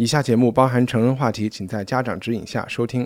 [0.00, 3.04] 以下节目包含成人话题，请在家长指引下收听。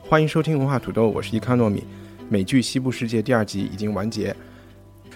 [0.00, 1.84] 欢迎收听文化土豆，我是伊康糯米。
[2.30, 4.34] 美剧《西部世界》第二集已经完结。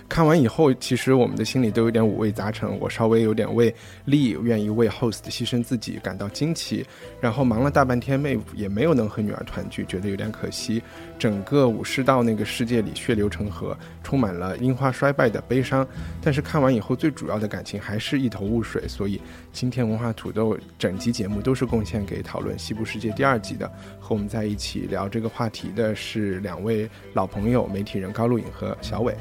[0.09, 2.78] 看完以后，其实我们的心里都有点五味杂陈。
[2.78, 3.74] 我稍微有点为
[4.05, 6.87] 丽愿意为 host 牺牲自己感到惊奇，
[7.20, 10.82] 然后忙了大半天，妹夫也没有能和女儿团聚，觉得有点可惜。
[11.18, 15.87] 整个武士道那个世界里血流成河，充满了樱花衰败的悲伤。
[16.23, 18.87] 但是看完以后，最主要的感情还是一头雾水。
[18.87, 19.20] 所以
[19.52, 23.66] 今天文化土豆整集节目都是贡献给讨论《西部世界》第二季的。
[23.98, 29.16] 和我们在一起聊这个话题的是两位老朋友，媒体人高露颖和小伟。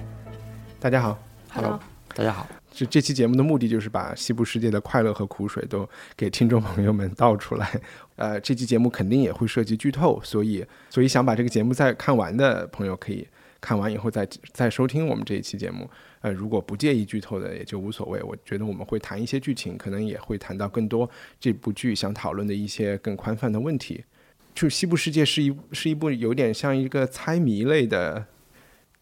[0.86, 1.18] 大家好
[1.52, 1.80] Hello，
[2.14, 2.48] 大家好。
[2.72, 7.82] 这这期节目的目的就是把西部世界的快乐和苦水都给听众朋友们倒出来。
[8.18, 13.28] 呃，这期节目肯定也会涉及剧透，所以所以想把这个节目再看完的朋友可以
[13.60, 15.90] 看完以后再再收听我们这一期节目。
[16.22, 18.22] 呃，如果不介意剧透的也就无所谓。
[18.22, 24.06] 我觉得我们会谈一些剧情，可能也会谈到更多这部剧想讨论的一些更宽泛的问题。
[24.54, 28.28] 就西部世界是一是一部有点像一个猜谜类的。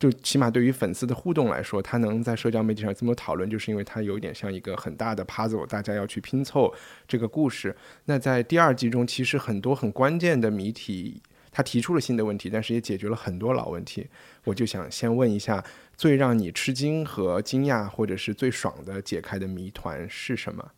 [0.03, 6.73] 就起码对于粉丝的互动来说，他能在社交媒体上这么讨论，就是因为他有一点像一个很大的 puzzle，大家要去拼凑
[7.07, 7.73] 这个故事。
[8.03, 11.21] 那在第二季中，其实很多很关键的谜题，
[11.53, 14.05] 他提出了新的问题，但是也解决了很多老问题。
[14.43, 15.63] 我就想先问一下，
[15.95, 20.69] 最让你吃惊和惊讶，或者是最爽的解开的谜团是什么？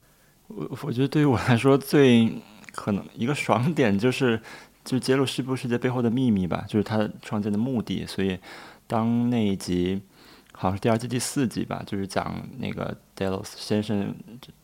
[0.49, 2.31] 我我觉得对于我来说，最
[2.75, 4.39] 可能一个爽点就是，
[4.83, 8.37] 就揭露西部世界背后的秘密吧，就是他创建的目的，所以。
[8.87, 10.01] 当那一集
[10.53, 14.15] 好像是第二季第四集吧，就是讲那个 Delos 先生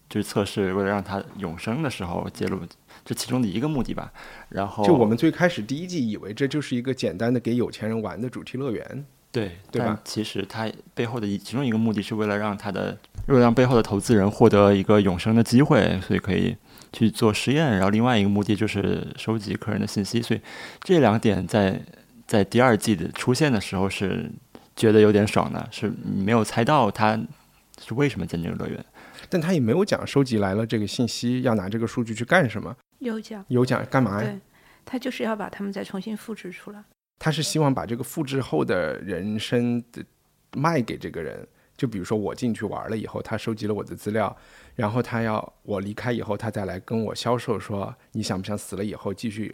[0.09, 2.59] 就是测试为了让他永生的时候揭露
[3.03, 4.11] 这其中的一个目的吧。
[4.49, 9.99] 然后就我们最开始第一季以为这就是一个简单的给有钱人玩的主题乐园，对对吧？
[10.03, 16.55] 其实他背后的一其中一个目的是为了让他的为了让背后的投资人获得一个永生的机会，所以可以
[16.93, 17.71] 去做实验。
[17.71, 20.21] 然后另外一个目的就是收集客人的信息。
[20.21, 20.41] 所以
[20.81, 21.81] 这两点在。
[22.31, 24.31] 在第二季的出现的时候是
[24.73, 27.19] 觉得有点爽的，是没有猜到他
[27.77, 28.85] 是为什么建这个乐园，
[29.27, 32.73] 但他也没有讲收集来了这个信息要拿这个数据去干什么。
[32.99, 34.29] 有讲，有讲干嘛呀？
[34.29, 34.39] 对，
[34.85, 36.81] 他就是要把他们再重新复制出来。
[37.19, 40.01] 他是希望把这个复制后的人生的
[40.55, 44.33] 卖给这个人，就比如说我进去玩了以后，他收集了我的资料，
[44.73, 49.53] 然后他要我离开以后，他再来跟我销售说你想不想死了以后继续。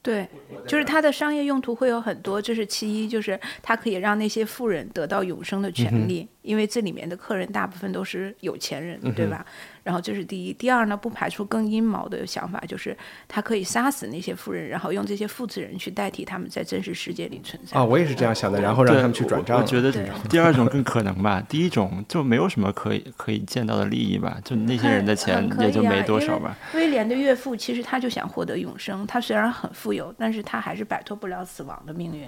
[0.00, 0.26] 对，
[0.66, 9.44] 就是它的商业用途会有很多，这是其一，就是它可以让那些富人得到永生的权利，因为这里面的客人大部分都是有钱人，对吧？
[9.84, 17.76] 然后这是第一，第二呢，不排除更阴谋的想法，就是他可以杀死那些富人，然后用这些复制人去代替他们在真实世界里存在。
[17.76, 19.60] 啊，我也是这样想的，然后让他们去转账。
[19.60, 19.92] 我觉得
[20.30, 26.56] 第二种更可能吧，第一种就没有什么可以可以见到的利益吧，就那些人的钱也就没多少吧。
[26.74, 32.26] 威廉的岳父其实他就想获得永生，他虽然很富有，但是他还是摆脱不了死亡的命运。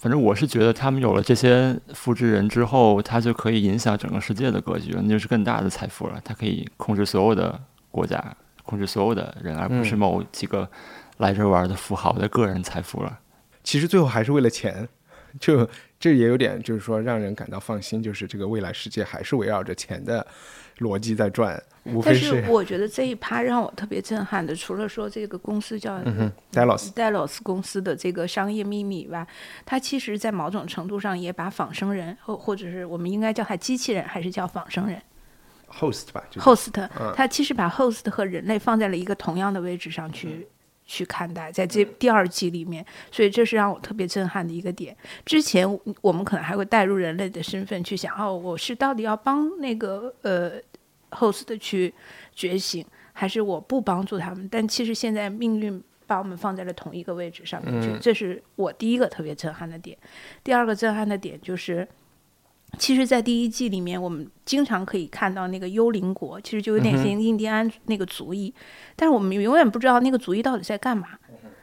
[0.00, 6.20] 反正我是觉得，他们有了这些复制人之后，他就可以影响整个世界的格局，那就是更大的财富了。
[6.24, 7.60] 他可以控制所有的
[7.90, 10.70] 国家，控制所有的人，而不是某几个
[11.16, 13.18] 来这玩的富豪的个人财富了。
[13.64, 14.88] 其实最后还是为了钱，
[15.40, 20.24] 就这也有点，就是说让人感到放心，就是这个未来世界还是围绕着钱的
[20.78, 21.62] 逻辑在转。
[22.04, 25.98] 但是我觉得这一趴让我特别震撼的，除了说这个公司叫
[26.52, 29.26] Delos Delos 公司的这个商业秘密以外，
[29.64, 35.00] 它其实在某种程度上也把仿生人或或者是我们应该叫它机器人还是叫仿生人
[35.70, 40.46] Host 吧，Host，它其实把 Host 和人类放在了一个同样的位置上去
[40.84, 44.94] 去看待，在这第二季里面，所以这是让我特别震撼的一个点。
[45.24, 45.66] 之前
[46.02, 50.60] 我们可能还会带入人类的身份去想，哦，我是到底要帮那个呃。
[51.10, 51.92] Host 的去
[52.34, 54.48] 觉醒，还是我不帮助他们？
[54.50, 59.96] 但其实现在命运把我们放在了同一个位置上面去，这是我第一个特别震撼的点。
[60.42, 61.86] 第二个震撼的点就是，
[62.78, 68.52] 其实，在第一季里面，我们经常可以看到那个幽灵国，其实就有点像印第安那个族裔，
[68.96, 71.08] 但是我们永远不知道那个族裔到底在干嘛。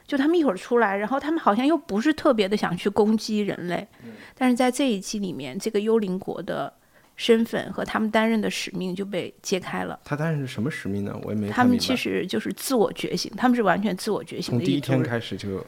[0.07, 3.87] 就他们一会儿出来，然后他们好像又不是特别的想去攻击人类，
[4.35, 6.71] 但是在这一季里面，这个幽灵国的
[7.15, 9.99] 身份和他们担任的使命就被揭开了。
[10.03, 11.17] 他担任的什么使命呢？
[11.23, 11.49] 我也没。
[11.49, 14.59] 他们其实就是自我觉醒，他们是完全自我觉醒的。
[14.59, 15.65] 从第一天开始就。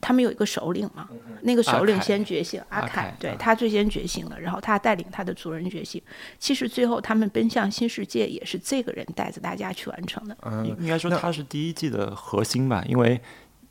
[0.00, 1.08] 他们有一个首领嘛，
[1.40, 6.02] 那个首领先觉醒，阿凯，对他最先觉醒了，然后他带领他的族人觉醒。
[6.38, 10.36] 其实最后他们奔向新世界，也是这个人带着大家去完成的。
[10.42, 13.18] 嗯应该说他是第一季的核心吧，因为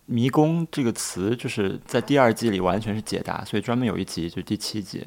[0.08, 5.06] 迷宫这个词就是在第二季里完全是解答，所以专门有一集就第七集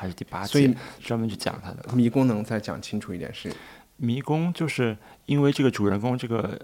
[0.00, 2.26] 还是第八集，所以专门去讲他的迷宫。
[2.26, 3.52] 能再讲清楚一点是？
[3.96, 6.60] 迷宫就是因为这个主人公这个。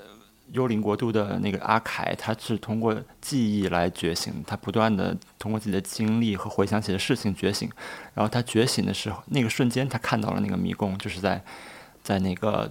[0.53, 7.69] 幽灵国度的那个阿凯，他是通过记忆来觉醒，他不断的通过自己的经历和回想起的事情觉醒。
[8.15, 11.43] 然后他觉醒的时候，那个瞬间他看到了那个迷宫，就是在
[12.01, 12.71] 在那个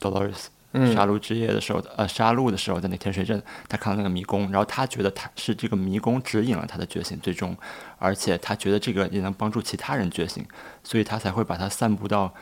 [0.00, 7.56] Dolores 杀戮之夜的时候，呃，杀戮的时候，在那天水镇，他看到那个迷宫，然后他觉得他是这个迷宫指引了他的觉醒，最终，
[7.98, 10.46] 而且他觉得这个也能帮助其他人觉醒，
[10.82, 12.32] 所以他才会把它散布到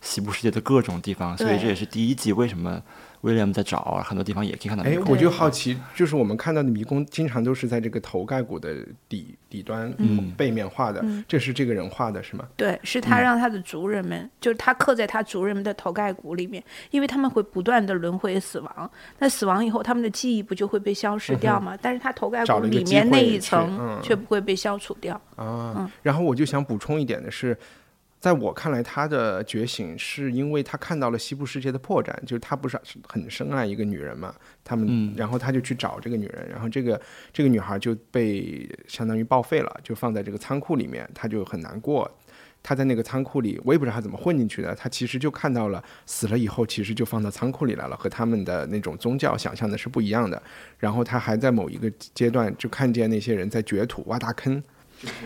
[0.00, 1.36] 西部世界的各种地方。
[1.36, 2.82] 所以这也是第一季为什么。
[3.22, 4.84] 威廉在找很多地方也可以看到。
[4.84, 8.76] 哎，我就好奇，就是我们看到的迷宫，经常都是在这个头盖骨的
[9.08, 12.46] 底底端，嗯，背面画的，这是这个人画的是吗？
[12.56, 16.62] 对，是他让他的族人们，就是他刻在他族人们的头盖骨里面，
[16.92, 21.76] 因为他们会不断的轮回死亡，那死亡以后，他们的记忆不就会被消失掉吗？
[21.82, 25.20] 但是他头盖骨里面那一层却不会被消除掉。
[25.34, 27.58] 啊，然后我就想补充一点的是。
[28.20, 34.34] 在我看来，他的觉醒是因为他看到了西部世界的破绽，就是他不是很深爱一个女人嘛，
[34.64, 37.00] 他们，然后他就去找这个女人，然后这个
[37.32, 42.10] 这个女孩就被相当于报废了，就放在这个仓库里面，他就很难过。
[42.60, 50.42] 他在那个仓库里，我也不知道他怎么混进去的，他其实就看到了死了以后，其实就放到仓库里来了，和他们的那种宗教想象的是不一样的。
[50.76, 54.60] 然后他还在某一个阶段就看见那些人在掘土挖大坑。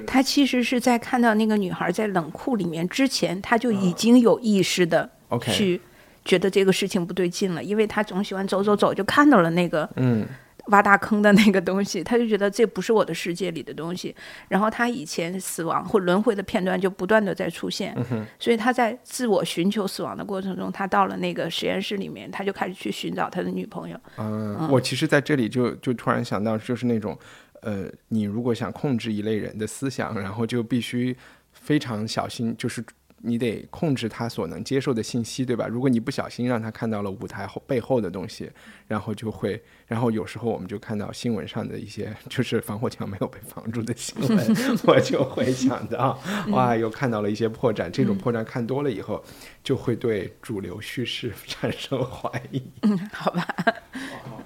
[0.06, 5.10] 他其实是在看到那个女孩在冷库里面之前，他就已经有意识的
[5.40, 5.80] 去
[6.24, 10.26] 觉得这个事情不对劲了，因为他总喜欢走走走，就看到了那个嗯
[10.66, 14.14] 挖大坑的那个东西，他就觉得这不是我的世界里的东西。
[14.48, 17.96] 然后他以前死亡或轮回的片段就不断的在出现，
[18.38, 23.96] 所以他在自我寻求死亡的过程中，他到了那个实验室里面，他就开始去寻找他的女朋友。
[24.19, 27.19] 嗯，我其实在这里就就突然想到，就是那种。
[27.62, 31.16] 呃，你如果想控制一类人的思想，然后就必须
[31.52, 32.84] 非常小心，就是
[33.24, 35.66] 你得控制他所能接受的信息，对吧？
[35.66, 38.50] 如果你不小心让他看到了舞台后背后的东西，
[38.88, 47.88] 然后就会，然后有时候我们就看到新闻上的一些就是防火墙没有被防住的新闻， 我就会想到，哇，又看到了一些破绽。
[47.90, 49.24] 这种破绽看多了以后，
[49.62, 52.62] 就会对主流叙事 产生怀疑。
[52.82, 53.46] 嗯，好吧。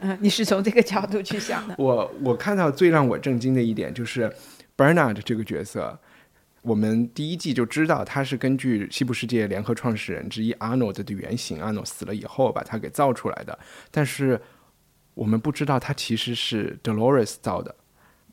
[0.00, 1.74] 嗯，你是从这个角度去想的。
[1.78, 4.30] 我我看到最让我震惊的一点就是
[4.76, 5.98] ，Bernard 这个角色，
[6.66, 13.56] 我们第一季就知道他是根据西部世界联合创始人之一 Arnold 的原型，Arnold 死了以后把他给造出来的。
[13.92, 14.40] 但是
[15.14, 17.72] 我们不知道他其实是 Dolores 造的，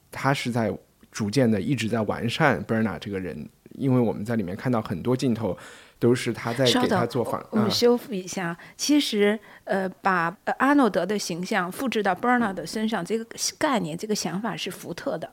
[0.09, 0.75] 他是在
[1.11, 5.55] 逐渐的一直在完善 Bernard 这个人，因为我们在里面看到很多镜头。
[6.03, 7.41] 都是他在给他做反。
[7.49, 8.57] 我们修复一下。
[8.75, 13.25] 其实，呃，把阿诺德的形象复制到 Bernard 身上，这个
[13.57, 15.31] 概念、这个想法是福特的。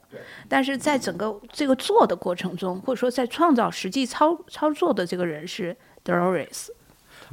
[0.49, 6.69] 但是在整个这个做的过程中，或者说在创造实际操操作的这个人是 Dolores。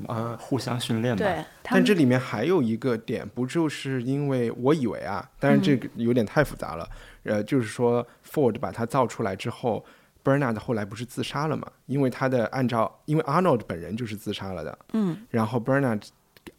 [0.08, 1.24] 啊，互相训练的。
[1.24, 1.46] 对。
[1.62, 6.90] 但这里面还有一个点，不就是因为我以为啊，但是这个有点太复杂了。
[7.22, 9.86] 呃，就是说 Ford 把它造出来之后。
[10.28, 11.72] Bernard 后来不是自杀了嘛？
[11.86, 14.80] 因为他的按照，因为 Arnold 本人就是自杀了的。
[14.94, 15.18] 嗯。
[15.30, 16.04] 然后 Bernard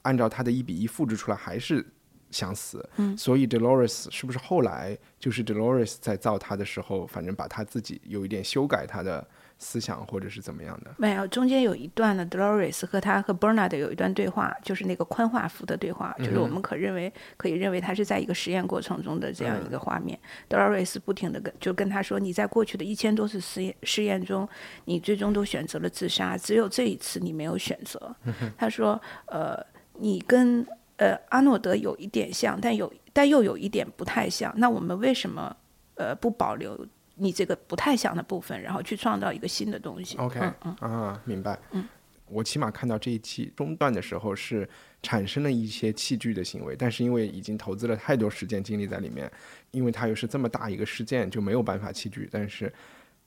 [0.03, 1.85] 按照他的一比一复制出来还是
[2.31, 2.89] 想死。
[2.97, 3.17] 嗯。
[3.19, 9.27] 所以 Dolores 是不是后来就是 Dolores 在造他的时候，反正把他自己有一点修改他的。
[9.59, 10.95] 思想或者是怎么样的？
[10.97, 20.19] 没有，中间有一段呢，Dolores 和他和 Bernard 有一段对话，就是那个宽画幅的对话，就是我们可认为可以认为他是在一个实验过程中的这样一个画面。
[20.49, 24.49] Dolores 不停的跟就跟他说：“你在过去的一千多次实验试验中，
[24.85, 28.15] 你最终都选择了自杀，只有这一次你没有选择。”
[28.57, 29.59] 他说：“呃，
[29.95, 30.65] 你跟
[30.99, 34.53] 呃阿诺德有一点像，但有但又有一点不太像。
[34.57, 35.57] 那我们为什么
[35.97, 36.87] 呃不保留？”
[37.19, 40.17] 你这个不太像的部分，然后去创造一个新的东西。
[40.19, 41.59] OK，嗯啊，明白。
[41.73, 41.87] 嗯，
[42.27, 44.69] 我起码看到这一期中段的时候是
[45.03, 49.31] 产生了一些器具的行为，但是因为已经投资了太多时间精力在里面，
[49.71, 52.29] 因为它又是这么大一个事件，就没有办法器具。
[52.31, 52.73] 但是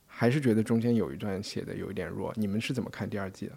[0.07, 2.33] 还是觉得中间有一段写的有一点弱。
[2.36, 3.53] 你们是怎么看第二季的？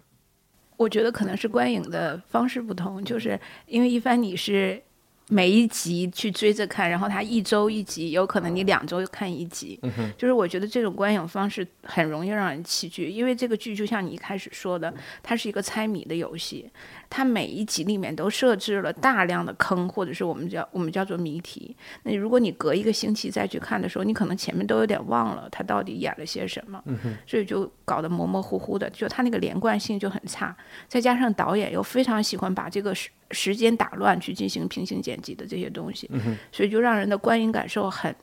[0.77, 4.81] 我觉得可能是观影的方式不同，就是因为一帆你是。
[5.27, 9.79] 每一集去追着看，然后它一周一集，有可能你两周看一集。
[10.17, 16.69] 就是我觉得这种观影方式很容易让人弃剧，因为这个剧就像你一开始说的，它是一个猜谜的游戏，
[17.09, 21.75] 它每一集里面都设置了大量的坑，或者是我们叫我们叫做谜题。
[22.03, 26.79] 那如果你隔一个星期再去看的时候，你可能前面都有点忘了它到底演了些什么，
[27.25, 30.55] 所以就搞得模模糊糊的，就它那个连贯性就很差。
[30.87, 32.93] 再加上导演又非常喜欢把这个
[33.31, 36.09] 时时间打乱去进行平行剪辑的这些东西，
[36.51, 38.13] 所以就让人的观影感受很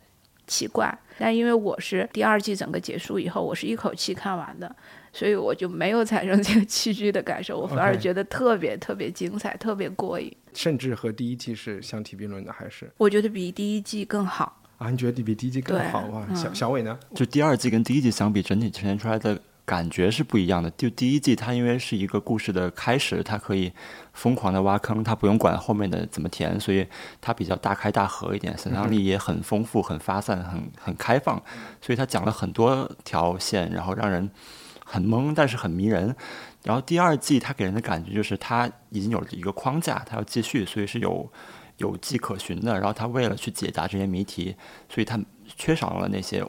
[0.47, 0.97] 奇怪。
[1.19, 4.77] 但因为我是第二季整个结束以后，我是一口气看完的，
[5.13, 10.31] 所以我就没有产生这个 弃剧的感受，我反而觉得特别特别精彩，特别过瘾。
[10.53, 12.91] 甚至和第一季是相提并论的，还是？
[12.99, 14.91] 我觉得比第一季更好啊！
[14.91, 16.35] 你觉得比第一季更好哇？
[16.35, 16.99] 小小伟呢？
[17.15, 19.41] 就第二季跟第一季相比，整体呈现出来的。
[19.65, 20.71] 感觉是不一样的。
[20.73, 23.73] 就第一季，它因为是一个故事的开始，它可以
[24.13, 26.87] 疯狂的挖坑，它不用管后面的怎么填，所以
[27.21, 31.41] 它比较大开大合一点，想象力也很丰富、很发散、很很开放。
[31.81, 34.29] 所以它讲了很多条线，然后让人
[34.85, 36.15] 很懵，但是很迷人。
[36.65, 41.31] 然后第二季，它给人的感觉就是它已经有了一个框架，它要继续，所以是有
[41.77, 42.75] 有迹可循的。
[42.75, 44.57] 然后它为了去解答这些谜题，
[44.89, 46.45] 所以它缺少了那些。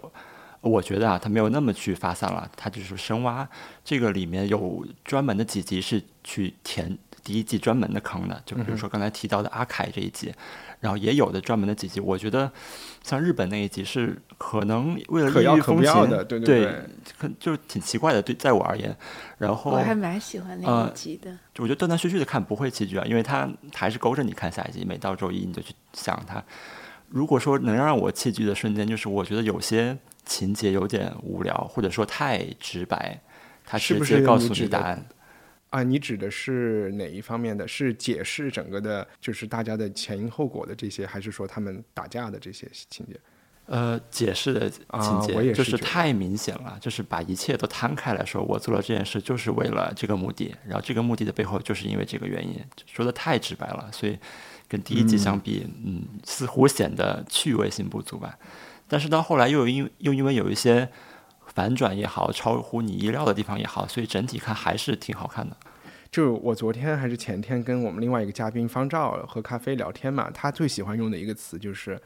[0.64, 3.48] 我觉得啊，他没有那么去发散了，他就是深挖。
[3.84, 10.34] 这个里面有专门的几集是去填第一季专门的坑的，就比如说刚才提到的阿凯这一集，
[10.80, 12.00] 然后也有的专门的几集。
[12.00, 12.50] 我觉得
[13.04, 16.66] 像日本那一集是可能为了异域风情的，对对
[17.20, 18.22] 对，就是挺奇怪的。
[18.22, 18.96] 对，在我而言，
[19.40, 21.38] 然后我还蛮喜欢那一集的。
[21.58, 24.86] 我觉得断断续续的看不会弃剧啊，因为它还是勾着你看下一集。
[24.86, 26.42] 每到周一你就去想它。
[27.10, 29.98] 如果说能让我弃剧的瞬间，就是我觉得有些。
[30.26, 33.20] 情节有点无聊，或者说太直白，
[33.66, 35.06] 他直接告诉你答案
[35.70, 35.84] 啊？
[35.84, 37.68] 你指的是哪一方面的？
[37.68, 43.20] 是解释整个的，就是大家的前因后果的这些，还是说他们打架的这些情节？
[43.66, 54.20] 呃，解释的情节就是太明显了，就是把一切都摊开来说，我做了这件事就是为了这个目的，然后这个目的的背后就是因为这个原因，说的太直白了，所以
[54.68, 58.38] 跟第一集相比，嗯，似乎显得趣味性不足吧。
[58.94, 60.88] 但是到后来又有因又因为有一些
[61.48, 65.58] 反转也好，超乎你意料的地方也好，所以整体看还是挺好看的。
[66.12, 72.00] 就我昨天还是前天跟我们另外一个嘉宾方照喝咖啡聊天嘛，他最喜欢用的一个词就是。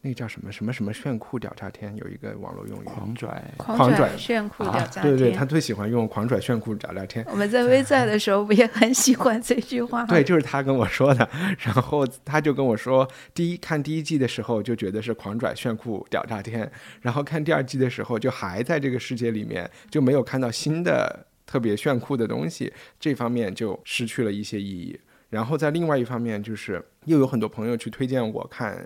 [0.00, 5.16] 那叫什么什么什么炫酷屌炸天，有一个网络用语，狂拽，狂拽炫酷屌炸天。
[5.16, 7.26] 对对，他最喜欢用狂拽炫酷屌炸天。
[7.28, 10.06] 我们在微在的时候不也很喜欢这句话？
[10.06, 11.28] 对，就是他跟我说的。
[11.58, 24.96] 然后他就跟我说，第一看第一季的时候就觉得是狂拽炫酷屌炸天，然后看第二季的时候就还在这个世界里面，就没有看到新的特别炫酷的东西，这方面就失去了一些意义。
[25.30, 28.80] 然后在另外一方面，就是又有很多朋友去推荐我看。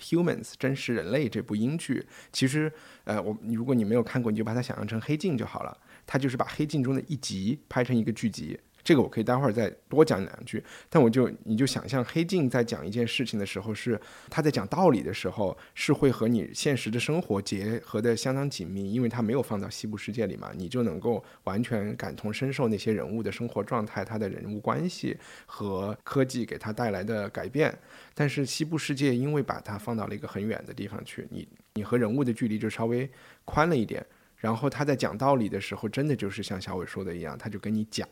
[0.00, 2.72] Humans 真实人类这部英剧，其实，
[3.04, 5.76] 呃，我如果你没有看过，你就把它想象成黑镜就好了。
[6.06, 8.58] 它就是把黑镜中的一集拍成一个剧集。
[8.86, 14.00] 这个我可以待会儿再多讲两句，但我就你就想象黑镜在讲一件事情的时候，是
[14.30, 27.76] 他在讲道理的时候，是会和你现实的生活结合的相当紧密，因为他没有放到西部世界里嘛，你就能够完全感同身受那些人物的生活状态，他的人物关系和科技给他带来的改变。
[28.14, 33.10] 但是西部世界因为把它放到了一个很远的地方去，你你和人物的距离就稍微
[33.44, 38.08] 宽了一点，然后他在讲道理的时候，真的就是像小伟说的一样，他就跟你讲。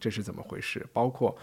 [0.00, 0.86] 这是怎么回事？
[0.92, 1.36] 包括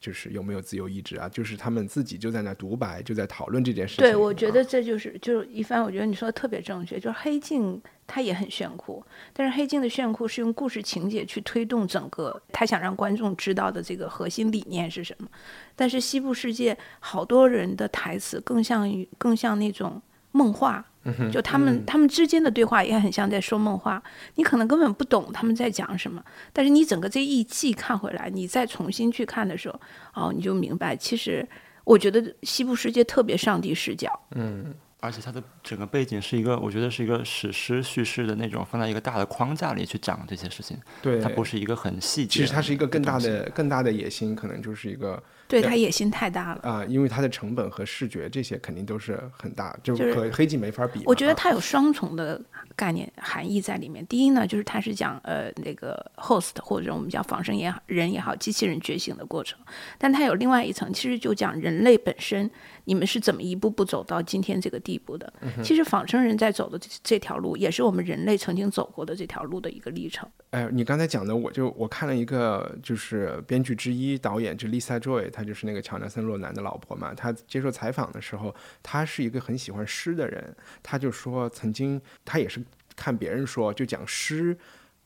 [0.00, 1.28] 就是有没有自由意志啊？
[1.28, 4.04] 就是他们自己就在那独白，就在讨论这件事情。
[4.04, 7.00] 对，我觉得这就是就是一帆，我觉得你说的特别正确。
[7.00, 15.28] 就是黑镜它也很炫酷，但是黑镜的炫酷是用故事情节去推动整个他想让观众知道的这个核心理念是什么。
[15.74, 20.00] 但是西部世界好多人的台词更像于更像那种
[20.38, 20.84] 梦话。
[21.32, 24.02] 就他们他们之间的对话也很像在说梦话，
[24.34, 29.80] 你可能根本不懂他们在讲什么，但是你整个这一季看回来，你再重新去看的时候，
[30.12, 31.48] 哦，你就明白，其实
[31.84, 46.60] 我觉得西部世界特别上帝视角，嗯，而且它的整个背景是一个，我觉得是一个史诗叙事的那种，放在一个大的框架里去讲这些事情，对，它不是一个很细节，其实它是一个更大的更大的野心，可能就是一个对他野心太大了。
[46.62, 51.04] 啊、因为它的成本和视觉这些肯定都是很大，就就和黑镜没法比嘛。
[51.06, 52.40] 我觉得啊它有双重的
[52.76, 54.06] 概念含义在里面。
[54.06, 59.58] 第一呢，就是它是讲呃那个 host 或者我们叫仿生也好人也好，机器人觉醒的过程，
[59.96, 62.50] 但它有另外一层，其实就讲人类本身，
[62.84, 65.32] 你们是怎么一步步走到今天这个地步的。
[65.40, 70.28] 嗯其实仿生人在走的这这条路，也是我们人类曾经走过的这条路的一个历程。
[70.50, 77.14] 哎，你刚才讲的，我就我看了一个，就是编剧之一导演，就 Lisa Joy，她就是那个乔纳森·洛南的老婆嘛。
[77.14, 78.52] 她接受采访的时候，
[78.82, 82.60] 她是一个很喜欢诗的人，她就说曾经她也是
[82.96, 84.58] 看别人说，就讲诗。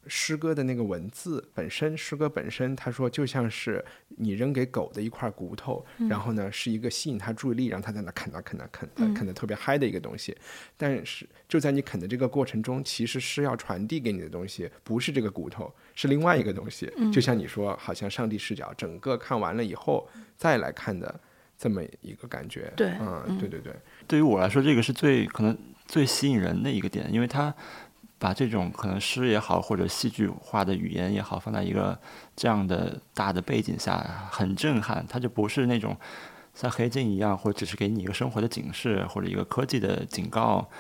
[0.07, 10.37] 诗歌的那个文字本身，诗歌本身，他说就像是你扔给狗的一块骨头，然后呢是一个吸引它注意力，让它在那啃啊啃啊啃啊啃的特别嗨的一个东西。
[10.77, 16.93] 但是就在你啃的这个过程中，其实是要传递给你的东西不是这个骨头，是另外一个东西。
[17.13, 21.21] 就像你说，好像上帝视角，整个看完了以后再来看的
[21.57, 22.73] 这么一个感觉。
[22.77, 23.73] 对嗯，对对对，
[24.07, 25.57] 对于我来说，这个是最可能
[25.87, 27.55] 最吸引人的一个点，因为它
[28.23, 31.99] 把这种可能诗也好，或者戏剧化的语言也好，放在一个
[32.37, 33.99] 这样的大的背景下，
[34.31, 35.05] 很震撼。
[35.09, 35.97] 它就不是那种
[36.55, 40.71] 像黑镜一样，或者只是给你一个生活的警示，或者一个科技的警告，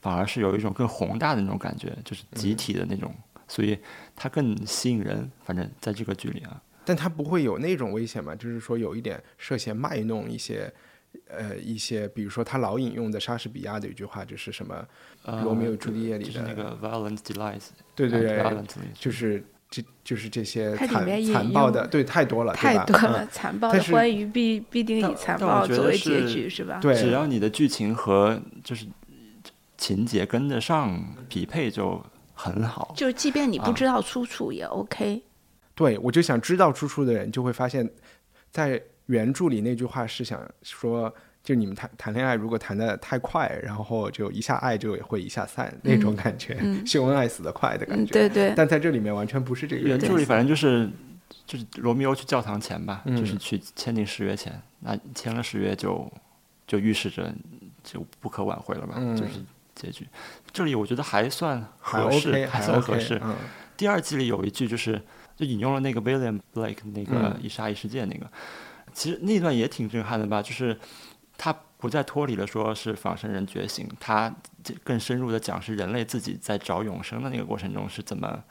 [0.00, 3.14] 反而是有一种更宏大的那种感觉，就是集体的那种，
[3.46, 3.78] 所以
[4.16, 5.30] 它更吸引人。
[5.44, 8.34] 反正在这个剧里啊，但它不会有那种危险嘛？
[8.34, 10.74] 就是说有一点涉嫌卖弄一些。
[11.26, 14.86] 呃，一些比如说他老引用的莎士比亚的一句话，就是什么
[15.24, 18.62] 呃罗密欧与朱丽叶里就是的那个 violent delights，对对对
[18.94, 26.78] 就是这就是这些它里残暴的，对，太多了，太多了，嗯残暴的但是欢愉必必定以残暴作为结局，是吧？
[26.80, 28.86] 对，只要你的剧情和就是
[29.76, 30.98] 情节跟得上
[31.28, 32.94] 匹配就很好。
[32.96, 35.22] 就即便你不啊知道出处也 OK。
[35.74, 37.88] 对，我就想知道出处的人就会发现，
[38.50, 41.12] 在原著里那句话是想说，
[41.42, 48.12] 就你们谈谈恋爱如果谈的太快，然后就一下爱就会一下散那种感觉，秀恩爱死得快的感嗯，觉。
[48.12, 50.88] 对对，但在这里面完全不是这个原原著里反正就是
[51.46, 53.16] 就是罗密欧去教堂前吧，嗯。
[53.16, 56.10] 就是去签订誓约前，那签了誓约就
[56.66, 57.34] 就预示着
[57.82, 59.16] 就不可挽回了吧，嗯。
[59.16, 59.40] 就是
[59.74, 60.06] 结局。
[60.52, 63.14] 这里我觉得还算还合适，OK，还还算合适。
[63.14, 63.34] OK，嗯
[63.78, 65.00] 第二季里有一句就是
[65.36, 67.38] 就引用了那个 William Blake 那个嗯。
[67.40, 68.26] 一沙一世界那个，
[68.98, 70.76] 其实那段也挺震撼的吧，就是
[71.36, 74.34] 他不再脱离了说是仿生人觉醒，他
[74.82, 78.42] 更深入的讲是人类自己在找永生的那个过程中是怎么。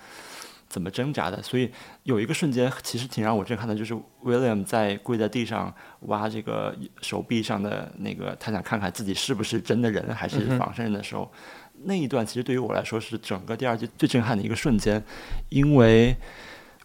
[0.69, 1.41] 怎么挣扎的？
[1.41, 1.71] 所以
[2.03, 11.31] 有一个瞬间，其实挺让我震撼的，就是 William 在跪在地上挖这个手臂上的那个，他想看看自己是不是真的人还是仿生人的时候，
[11.83, 15.01] 那一段其实对于我来说是整个第二季最震撼的一个瞬间，
[15.47, 16.13] 因为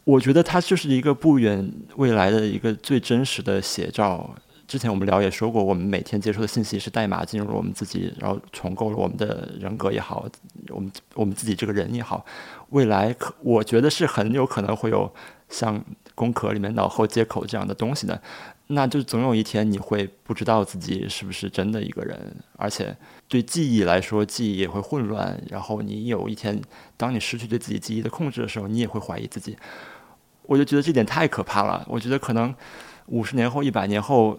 [0.04, 4.34] 我觉得它就是一个不远未来的一个最真实的写照。
[4.66, 10.26] 之前我们聊也说过，我们每天接收的信息是代码进入了我们自己，然后重构了我们的人格也好，
[10.70, 12.24] 我们我们自己这个人也好，
[12.70, 15.12] 未来可我觉得是很有可能会有
[15.50, 15.84] 像
[16.14, 18.22] 工壳里面脑后接口这样的东西的，
[18.68, 22.96] 那就总有一天你会不知道自己是不是真的一个人，而且
[23.28, 26.58] 对记忆来说，记忆也会混乱，然后你有一天
[26.96, 29.54] 当你失去对自己记忆的控制的时候，你也会怀疑自己。
[30.44, 31.84] 我就觉得这点太可怕了。
[31.88, 32.54] 我觉得可能
[33.06, 34.38] 五十年后、一百年后，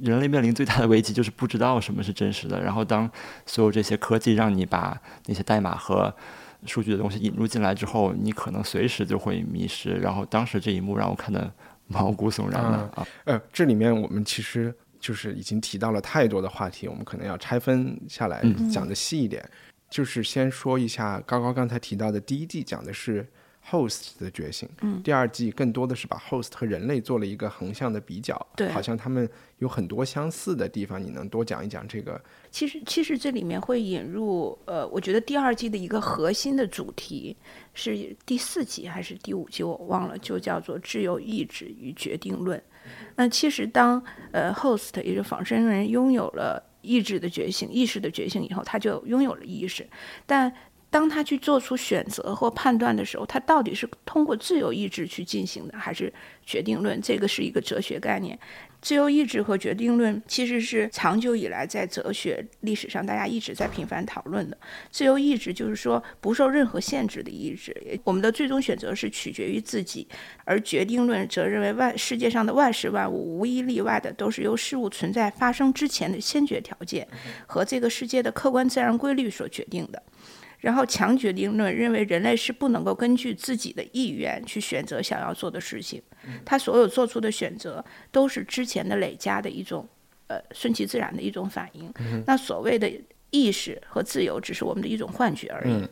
[0.00, 2.60] 人类面临最大的危机就是不知道什么是真实的。
[2.62, 3.10] 然后，当
[3.46, 6.14] 所有这些科技让你把那些代码和
[6.66, 9.90] 数据的东西引入进来之后，你可能随时就会迷失。
[9.90, 11.50] 然后，当时这一幕让我看得
[11.86, 13.06] 毛骨悚然的啊！
[13.24, 19.48] 呃，这里面我们其实就是已经提到了太多的话题，我们可能要拆分下来嗯讲的细一点。
[19.88, 23.26] 就是先说一下高高刚才提到的第一季讲的是
[23.70, 29.28] host 的觉醒，嗯第二季更多的是把 host 和人类做了一个横向的比较，对好像他们
[29.58, 32.20] 有很多相似的地方，你能多讲一讲这个？
[32.50, 37.36] 其实，其实这里面会引入，呃，我觉得第二季的一个核心的主题
[37.74, 42.62] 是第四集还是第五集，我忘了，就叫做自由意志与决定论。
[43.16, 44.02] 那其实当
[44.32, 49.86] 呃 host 也就是仿生人拥有了意志的觉醒、意识的觉醒以后，他就拥有了意识，
[50.24, 50.50] 但
[50.90, 56.12] 当他去做出选择或判断的时候，他到底是通过自由意志去进行的，还是
[56.44, 57.00] 决定论？
[57.02, 58.38] 这个是一个哲学概念。
[58.80, 64.56] 自由意志和决定论其实是长久以来在哲学历史上大家一直在频繁讨论的。
[64.88, 67.74] 自由意志就是说不受任何限制的意志，
[68.04, 70.06] 我们的最终选择是取决于自己，
[70.44, 77.06] 而决定论则认为万世界上的万事万物无一例外的都是由事物存在发生之前的先决条件
[77.46, 80.00] 和这个世界的客观自然规律所决定的。
[80.58, 86.02] 然后强决定论认为人类是不能够根据自己的意愿去选择想要做的事情，
[86.44, 89.88] 他所有做出的选择都是之前的累加的一种
[90.26, 91.92] 呃顺其自然的一种反应。
[92.26, 92.90] 那所谓的
[93.30, 95.88] 意识和自由只是我们的一种幻觉而已。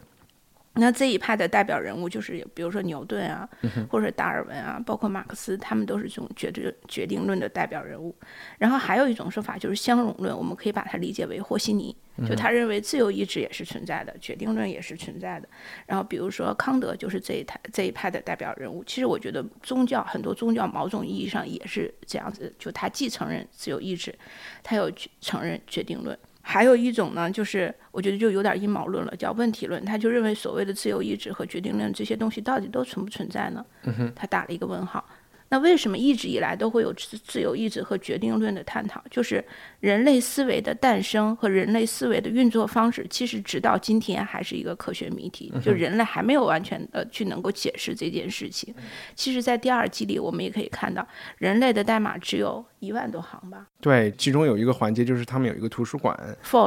[0.76, 3.48] 那这一派的代表人物就是，比如说牛顿啊，
[3.90, 8.14] 或者达尔文啊，包括马克思，他们都是这种决定决定论的代表人物。
[8.58, 11.96] 然后还有一种说法就是相容论，我们可以把它理解为和稀泥，
[12.28, 15.48] 就他认为自由意志也是存在的，决定论也是存在的。
[15.86, 18.84] 然后比如说康德就是这一派这一派的代表人物。
[18.84, 24.14] 其实我觉得宗教很多宗教某种意义上也是这样子，就他既承认自由意志，
[24.62, 26.16] 他又承认决定论。
[26.48, 29.84] 还有一种呢，就是我觉得就有点阴谋论了，叫问题论。
[29.84, 33.66] 他就认为所谓的自由意志和决定论这些东西到底都存不存在呢？
[34.14, 35.04] 他打了一个问号。
[35.48, 39.02] 那为什么一直以来都会有自自由意志和决定论的探讨？
[39.10, 39.44] 就是
[39.80, 48.74] 人类思维的诞生和人类思维的运作方式，其实直到今天还是一个科学谜题，就人类还没有完全的去能够解释这件事情。
[49.14, 51.06] 其实，在第二季里，我们也可以看到，
[51.38, 53.66] 人类的代码只有一万多行吧？
[53.80, 56.18] 对，其中有一个环节就是他们有一个图书馆，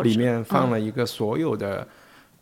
[0.03, 1.87] 里面放了一个所有的。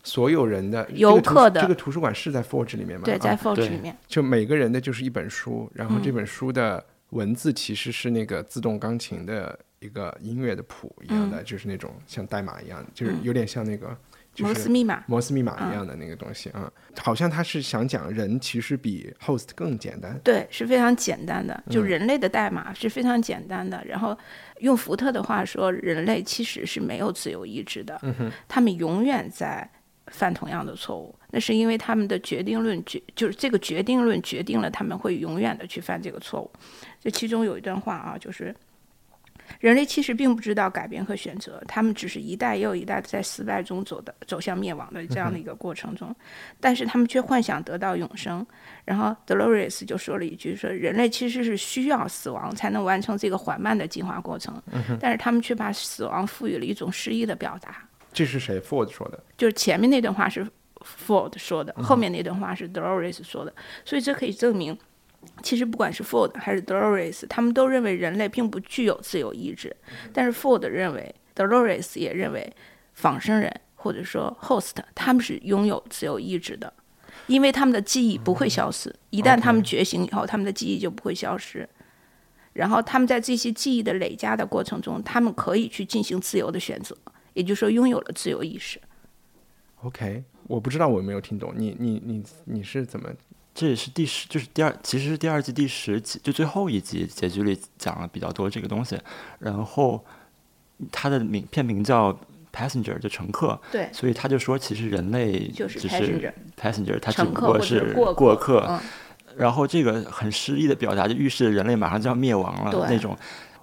[0.07, 3.03] 所有人的游客的这个图书馆是在 Forge 里面吗？
[3.03, 13.95] 对，在 Forge 里面，就每个人的就是一本书，然后这本书的文字其实是那个自动钢琴的一个音乐的谱一样的，就是那种像代码一样，就是有点像那个
[14.37, 16.71] 摩斯密码、摩斯密码一样的那个东西啊。
[16.99, 23.83] 好像他是想讲人其实比 Host 更简单，对，是非常简单的，就人类的代码是非常简单的。
[23.85, 24.17] 然后
[24.59, 27.99] 用福特的话说，人类其实是没有自由意志的，
[28.47, 29.69] 他们永远在。
[30.11, 36.51] 犯同样的错误，那是因为他们的决定论决就是这个决定论决定了他们会永远的去犯这个错误。
[37.01, 38.55] 这其中有一段话啊，就是
[39.59, 46.13] 人类其实并不知道改变和选择，他们只是一代又一代在失败中走的走向灭亡的这样的一个过程中，
[46.59, 48.45] 但是他们却幻想得到永生。
[48.83, 54.61] 然后 Dolores 就说了一句说，人类其实是需要死亡才能完成这个缓慢的进化过程，
[54.99, 57.86] 但是他们却把死亡赋予了一种诗意的表达。
[58.13, 63.53] 这是谁？Ford 说的，就是前面那段话是 Ford 说的，后面那段话是 Dolores 说的，
[63.85, 64.77] 所以这可以证明，
[65.43, 69.75] 其实不管是 Ford 还是 Dolores，他们都认为人类并不具有自由意志，
[70.13, 72.51] 但是 Ford 认为，Dolores 也认为
[72.93, 76.73] 仿生人或者说 Host 他们是拥有自由意志的，
[77.27, 81.67] 因为他们的记忆不会消失，一旦他们觉醒以后，他们的记忆就不会消失，
[82.53, 86.97] 然后他们在这些记忆的累加的过程中，他们可以去进行自由的选择。
[87.37, 88.81] 也就是说，拥有了自由意识。
[89.83, 93.07] OK，我不知道我有没有听懂你，你，你，你是怎么？
[93.53, 98.99] 这也是第十，就是第二，其实是第二季第十集，就最后一集结局里讲了比较多这个东西。
[99.37, 100.03] 然后
[100.91, 102.19] 它的名片名叫
[102.51, 103.59] Passenger，就乘客。
[103.71, 103.87] 对。
[103.93, 105.79] 所以他就说，其实人类就是
[106.57, 108.79] Passenger，他只不过是过客。
[109.35, 113.15] 然后这个很诗意的表达，就预示人类马上就要灭亡了那种。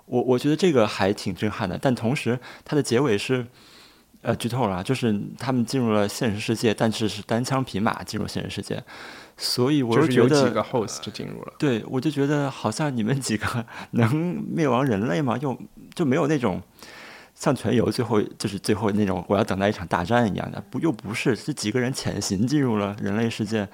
[0.07, 3.47] 我我觉得这个还挺震撼的，但同时它的结尾是，
[4.23, 8.83] 呃，剧透了，就是他们进入了现实世界，但是是单枪匹马进入现实世界，
[9.37, 11.53] 所以我就觉得有几个 host 就进入了。
[11.59, 15.39] 对，我就觉得好像你们几个 能灭亡人类吗？
[15.41, 15.59] 又
[15.95, 16.63] 就没有那种
[17.35, 23.69] 像全游最后就是最后那种我要等待一场大战一样的，不又不是这几个人潜行进入了人类世界，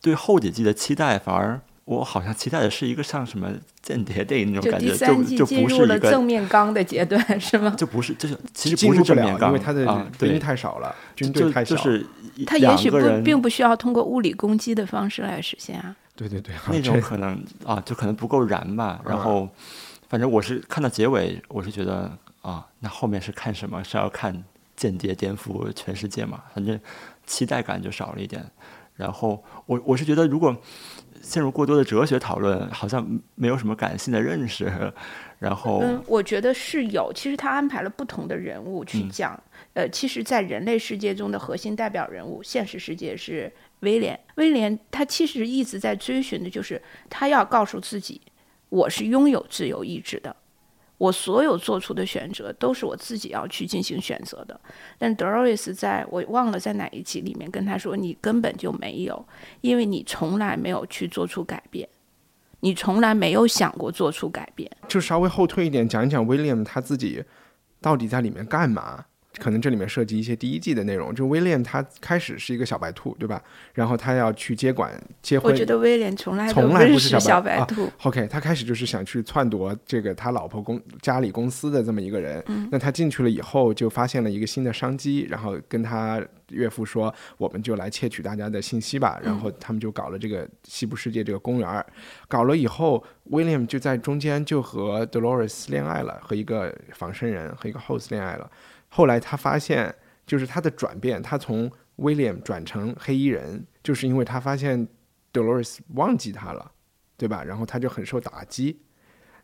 [0.00, 1.60] 对后几季的期待反而。
[1.86, 3.50] 我好像期待的是一个像什么
[3.82, 7.74] 间谍电影那种感觉，就就不是一个正面刚的阶段，是吗？
[7.76, 11.74] 就不是，就是其实不是正面刚，因为他的兵太少了，军队太少。
[11.74, 12.06] 就是
[12.46, 15.96] 他也许不并不需要通过物理攻击的方式来实现啊。
[16.14, 19.00] 对对对，那种可能啊，就可能不够燃吧。
[19.04, 19.48] 然后，
[20.08, 23.82] 反正我是看到结尾，我是觉得啊，那后面是看什么？
[23.82, 24.44] 是要看
[24.76, 26.42] 间谍颠覆全世界嘛？
[26.54, 26.78] 反正
[27.26, 28.44] 期待感就少了一点。
[28.94, 30.56] 然后我我是觉得如果。
[31.20, 34.92] 陷入过多的哲学讨论，好像没有什么感性的认识。
[35.38, 37.12] 然后，嗯，我觉得是有。
[37.14, 39.40] 其实他安排了不同的人物去讲。
[39.72, 44.18] 呃，其实，在人类世界中的核心代表人物，现实世界是威廉。
[44.34, 48.20] 威廉他其实一直在追寻的就是他要告诉自己，
[48.68, 50.34] 我是拥有自由意志的。
[51.00, 54.60] 我所有做出的选择都是我自己要去进行选择的，
[54.98, 59.26] 但 Doris 在我忘了在哪一集里面跟他说：“你根本就没有，
[59.62, 61.88] 因为你从来没有去做出改变，
[62.60, 67.24] 你从来没有想过做出改变。”就稍微后退一点，讲一讲 William 他自己
[67.80, 69.06] 到底在里面干嘛。
[69.38, 73.40] 可能这里面涉及一些第一季的内容，就威廉他开始是一个小白兔，对吧？
[73.74, 75.52] 然后他要去接管结婚。
[75.52, 77.88] 我觉得威廉从来从来不是小白兔。
[78.02, 82.42] OK，他开始就是想去篡夺这个他老婆公家里公司的这么一个人。
[82.72, 89.20] 那他进去了以后，就发现了一个新的商机，然后跟他岳父说，我们就来窃取大家的信息吧。
[89.22, 91.86] 然后他们就搞了这个西部世界这个公园儿，
[92.26, 98.50] 搞了以后，William 就在中间就和 Dolores 恋爱了，和一个仿生人和一个 host 恋爱了。
[98.90, 99.94] 后来他发现，
[100.26, 104.86] 就是他的转变，他从 William 转成黑衣人，就是因为他发现
[105.32, 106.72] Dolores 忘记他了，
[107.16, 107.42] 对吧？
[107.42, 108.82] 然后他就很受打击。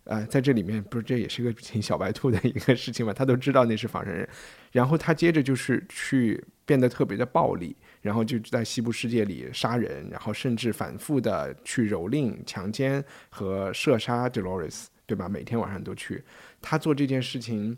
[0.05, 3.13] 呃，在这里面不是这也是个挺小白兔的一个事情嘛？
[3.13, 4.29] 他都知道那是仿生人，
[4.71, 15.29] 然后他接着就是去变得特别的暴力，然后就在西部世界里杀人，然后甚至反复的去蹂躏、强奸和射杀 Dolores，对吧？
[15.29, 16.23] 每天晚上都去。
[16.63, 17.77] 他做这件事情，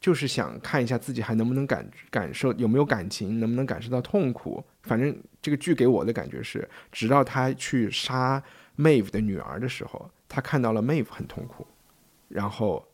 [0.00, 4.62] 就是想看一下自己还能不能感感受有没有感情，能不能感受到痛苦。
[4.82, 8.42] 反正这个剧给我的感觉是，直到他去杀
[8.76, 10.10] Maeve 的女儿的时候。
[10.30, 11.66] 他看到了 Maeve 很痛苦，
[12.28, 12.86] 然后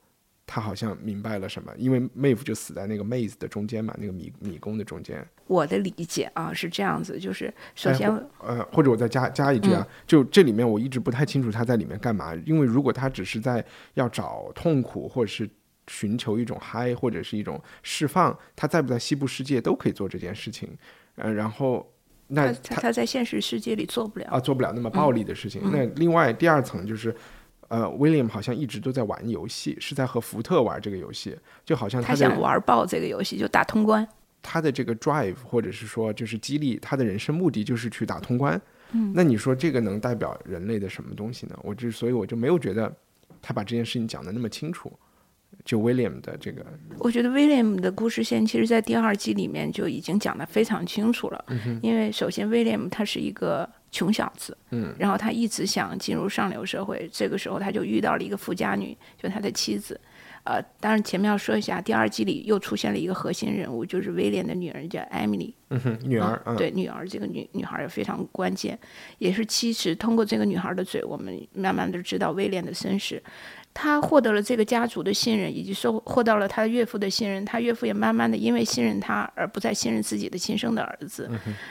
[0.46, 5.26] 他好像明白了什么，因为 Maeve 就死在那个 maze 的中间嘛，那个迷迷宫的中间。
[5.48, 13.64] 我的理解啊是这样子，就是首先呃，或者我再加加一句啊，就这里面我一直不太清楚他在里面干嘛，因为如果他只是在
[13.94, 15.50] 要找痛苦，或者是
[15.88, 20.68] 寻求一种嗨，或者是一种释放，他在不在西部世界都可以做这件事情。
[21.16, 21.90] 呃，然后。
[22.26, 25.60] 那他他在现实世界里做不了啊，做不了那么暴力的事情。
[25.70, 27.14] 那另外第二层就是，
[27.68, 34.08] 呃，William 好像一直都在玩游戏，是在和福特玩这个游戏，就好像他想玩爆这个游戏，就打通关。
[34.42, 38.58] 他的这个 drive 或者是说就是激励他的人生目的就是去打通关。
[38.92, 41.58] 嗯，那你说这个能代表人类的什么东西呢？
[41.62, 42.90] 我之所以我就没有觉得
[43.42, 44.90] 他把这件事情讲的那么清楚。
[45.64, 46.64] 就 William 的这个，
[46.98, 51.44] 我觉得 William 的故事线，其实在第二季里面就已经讲得非常清楚了。
[51.82, 60.00] 因为首先，William 他是一个穷小子，嗯，然后他一直想进入上流社会，这个时候他就遇到了一个富家女，就他的妻子。
[60.44, 68.78] 呃，当然前面要说一下，第二季里又出现了一个核心人物，就是威廉的女儿叫 Emily，嗯哼，女儿，对，女儿这个女女孩也非常关键，
[69.18, 73.20] 也是其实通过这个女孩的嘴，我们慢慢的知道威廉的身世。
[73.76, 77.44] 他获得了这个家族的信任，以及收获到了他岳父的信任。
[77.44, 81.28] 他岳父也慢慢的因为信任他，而不再信任自己的亲生的儿子，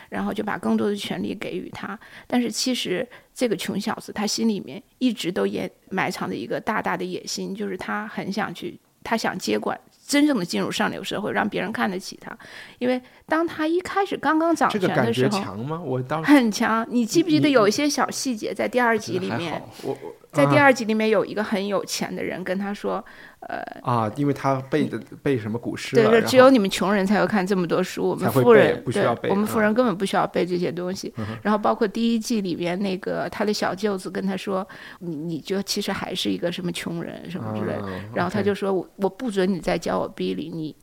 [0.09, 1.97] 然后就把更多的权利给予他。
[2.27, 9.79] 但是其实这个穷小子他心里面一直都也埋藏着一个大大的野心，就是他很想去，他想接管。
[10.05, 12.37] 真正的进入上流社会，让别人看得起他，
[12.77, 15.79] 因为当他一开始刚刚掌权的时候，强吗？
[15.81, 16.85] 我当很强。
[16.89, 19.61] 你记不记得有一些小细节在第二集里面？
[19.81, 19.97] 我
[20.33, 23.03] 在第二集里面有一个很有钱的人跟他说。
[23.45, 31.13] 呃啊，因为他背的背什么古诗对，只有你们穷人才会看这么多书，我们富人不需要背，我们富人根本不需要背这些东西。
[31.41, 34.65] 然后包括第一季里边那个他的小舅子跟他说，
[34.99, 38.01] 你你就其实还是一个什么穷人什么之类的。
[38.15, 40.73] 然后他就说，我我不准你再叫我 Billy，你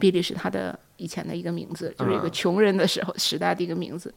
[0.00, 4.12] Billy 是他的以前的一个名字，就是一个穷人的时候时代的一个名字。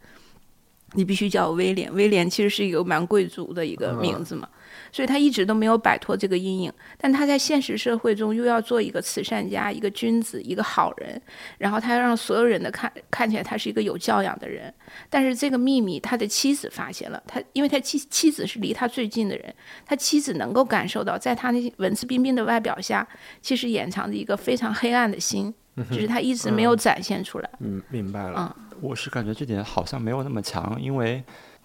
[0.93, 4.49] 你必须叫威廉，威廉其实是一个蛮贵族的一个名字嘛。
[4.91, 11.21] 所以他一直都没有摆脱这个阴影，但他在现实社会中又要做一个慈善家、一个君子、一个好人，
[11.57, 14.73] 然后他要让所有人的看看起来他是一个有教养的人。
[15.09, 19.53] 但是这个秘密他的妻子发现了，他因为他妻妻子是离他最近的人，
[19.85, 23.07] 他妻子能够感受到，在他那文质彬彬的外表下，
[23.41, 25.53] 其实掩藏着一个非常黑暗的心，
[25.89, 27.49] 只是他一直没有展现出来。
[27.59, 28.55] 嗯，明白了。
[28.59, 31.23] 嗯，我是感觉这点好像没有那么强，因为。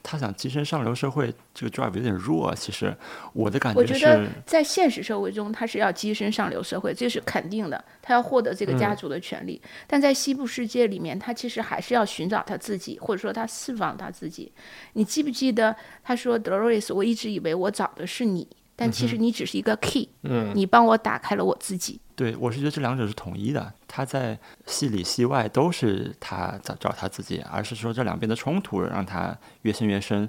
[0.09, 2.55] 他想跻身上流社会，这个 drive 有点弱。
[2.55, 2.97] 其实
[3.33, 7.85] 我的感觉是，我觉得在现实社会中，他是要跻身上流社会，这是肯定的。
[8.01, 14.53] 他要获得这个家族的权利，但在西部世界里面，他其实还是要寻找他自己，或者说他释放他自己。
[14.93, 18.47] 你记不记得他说，Doris，我一直以为我找的是你。
[18.79, 21.99] 但其实你只是一个 key，嗯，你帮我打开了我自己。
[22.17, 30.27] 对，我是觉得这两者是统一的，他在戏里戏外都是他找找他自己，而是说这两边的冲突让他越陷越深，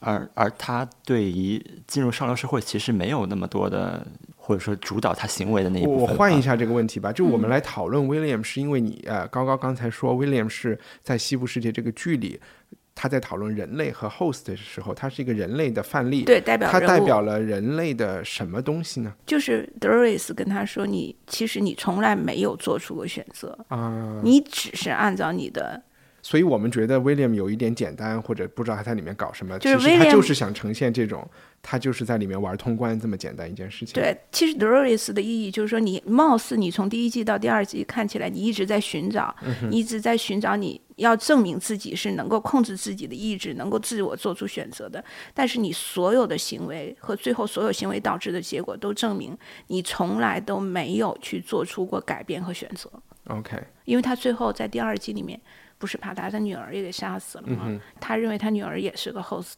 [0.00, 6.14] 而而他对于进入上流社会其实没有那么多的，或者说主导他行为的那一部分。
[6.14, 12.38] 我换一下这个问题吧，就我们来讨论 William，是因为你呃，高高刚才说 William 是在西部世界这个剧里。
[13.00, 19.10] 他在讨论人类和 host 的时候，他是一个人类的范例，对，代表他代表了人类的什么东西呢？
[19.24, 25.82] 就是 Doris 跟他说：“你其实你从来没有做出过选择啊，你只是按照你的。”
[26.22, 29.58] 所以我们觉得 William 有一点简单，或者不知道他在里面搞什么。
[29.58, 31.28] 就是他就是想呈现这种，
[31.62, 33.94] 他就是在里面玩通关这么简单一件事情。
[33.94, 39.34] 对，其实 Doris 的意义就是说，你貌似你从第一季到第二季看起来，你一直在寻找，
[39.70, 40.80] 你一直在寻找你。
[41.00, 45.02] 要证明自己是能够控制自己的意志，能够自我做出选择的。
[45.32, 49.34] 但是你所有的行为和最后所有行为导致的结果，都证明
[49.68, 52.90] 你从来都没有去做出过改变和选择。
[53.28, 53.56] OK，
[53.86, 55.40] 因为他最后在第二季里面
[55.80, 57.64] 不是把他的女儿也给杀死了吗？
[57.64, 59.56] 嗯他认为他女儿也是个 host，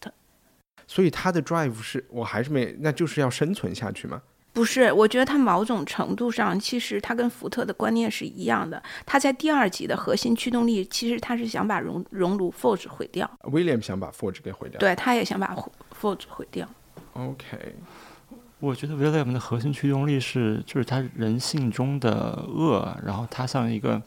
[0.87, 4.23] 所以他的 drive 是我还是没，那就是要生存下去吗。
[4.55, 8.83] 不是，我觉得他某种程度上，其实他跟福特的观念是一样的。
[9.07, 14.79] 他在第二集的核心驱动力，其实他是想把熔熔炉 Forge 毁掉，William 想把 Forge 给毁掉。
[14.79, 15.57] 对，他也想把
[15.99, 16.69] Forge 毁掉。
[17.15, 17.75] OK，
[18.61, 24.03] 我觉得 William 的核心驱动力是，就是他人性中的恶，然后他像一个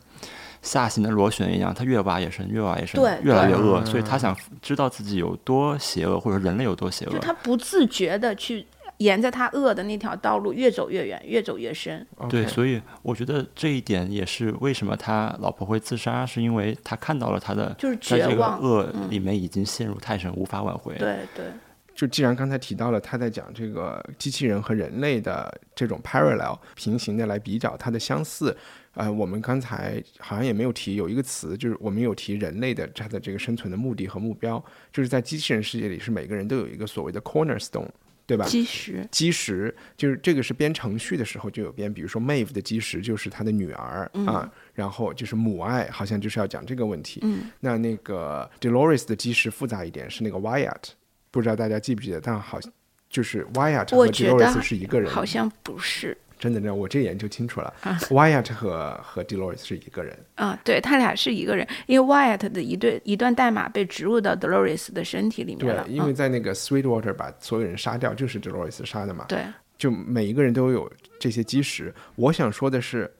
[0.66, 7.12] 下行的螺旋一样，他越挖越深，越挖越深对，越来越恶，所以他想知道自己有多邪恶，或者人类有多邪恶。
[7.12, 8.66] 就他不自觉的去
[8.98, 12.06] 沿着他恶的那条道路越走越远，越走越深。
[12.28, 20.96] 对，所以我觉得这一点也是为什么他老婆会自杀，是因为他看到了他的就是在这个绝望恶里面已经陷入太深，无法挽回。
[20.96, 21.46] 对对，
[21.96, 28.56] 就既然刚才提到了他在讲这个机器人和人类的这种 parallel 平行的来比较它的相似，
[28.94, 37.88] 呃，我们刚才好像也没有提有一个词，就是我们有提人类的它的这个生存的目的和目标，就是在机器人世界里是每个人都有一个所谓的 cornerstone，
[38.26, 38.46] 对吧？
[38.46, 39.08] 基石。
[39.12, 47.22] 基石就是这个是编程序的时候就有编，比如说 Maeve 的基石就是他的女儿、啊，然后就是母爱，好像就是要讲这个问题。
[47.24, 50.90] 嗯，那那个 Dolores 的基石复杂一点，是那个 Wyatt，
[51.36, 52.20] 不知道大家记不记得？
[52.22, 52.72] 但好像
[53.10, 60.18] 就是 Wyatt 和我觉得 Dolores 是一个人，好像不是真的，真的，我这研究清楚了、啊 Wyatt 和和 Dolores 是一个人。
[60.36, 69.26] 啊，对他俩是一个人，因为 Wyatt 的一对一段代码被植入到 Dolores 的身体里面了。，对因为嗯、在那个 Sweetwater 把所有人杀掉，就是 Dolores 杀的嘛。
[69.28, 69.40] 对
[69.78, 71.94] 就每一个人都有这些基石。
[72.16, 73.14] 我想说的是，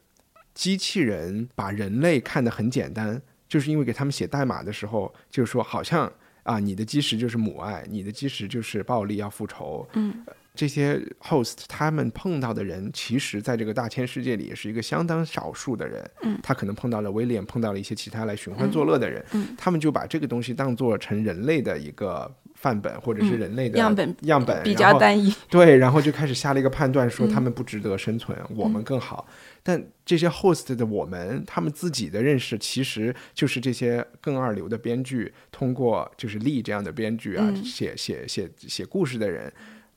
[0.54, 6.12] 机器人把人类看得很简单，就是因为给他们写代码的时候，就是说好像
[6.46, 9.88] 啊，你的基石就是母爱，你的基石就是暴力要复仇。
[9.94, 10.14] 嗯，
[10.54, 16.08] 这些 host 他们碰到的人，其实在这个大千世界里也是一个相当少数的人。
[16.22, 25.34] 嗯，他可能碰到了威廉，碰到了一些其他来寻欢作乐的人，嗯他们就把这个东西当做成人类的一个范本，或者是嗯人类的样本样本比较单一。
[25.50, 29.28] 对，然后就开始下了一个判断，说嗯他们不值得生存，我们更好。
[29.68, 37.66] 但这些 host 的我们，他们自己的认识，其实就是这些更二流的编剧，通过就是力这样的编剧啊，嗯。
[37.66, 39.52] 写写写写故事的人。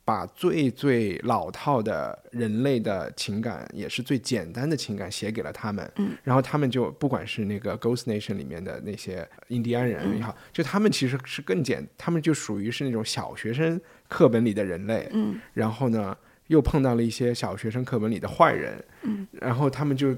[0.09, 13.79] 把最最老套的人类的情感，也是最简单的情感写给了他们，嗯，然后他们就不管是那个 Ghost Nation 里面的那些印第安人也好，就他们其实是更简，他们就属于是那种小学生
[14.09, 15.39] 课本里的人类，嗯。
[15.53, 16.17] 然后呢，
[16.49, 20.15] 又碰到了一些小学生课本里的坏人，嗯，然后他们就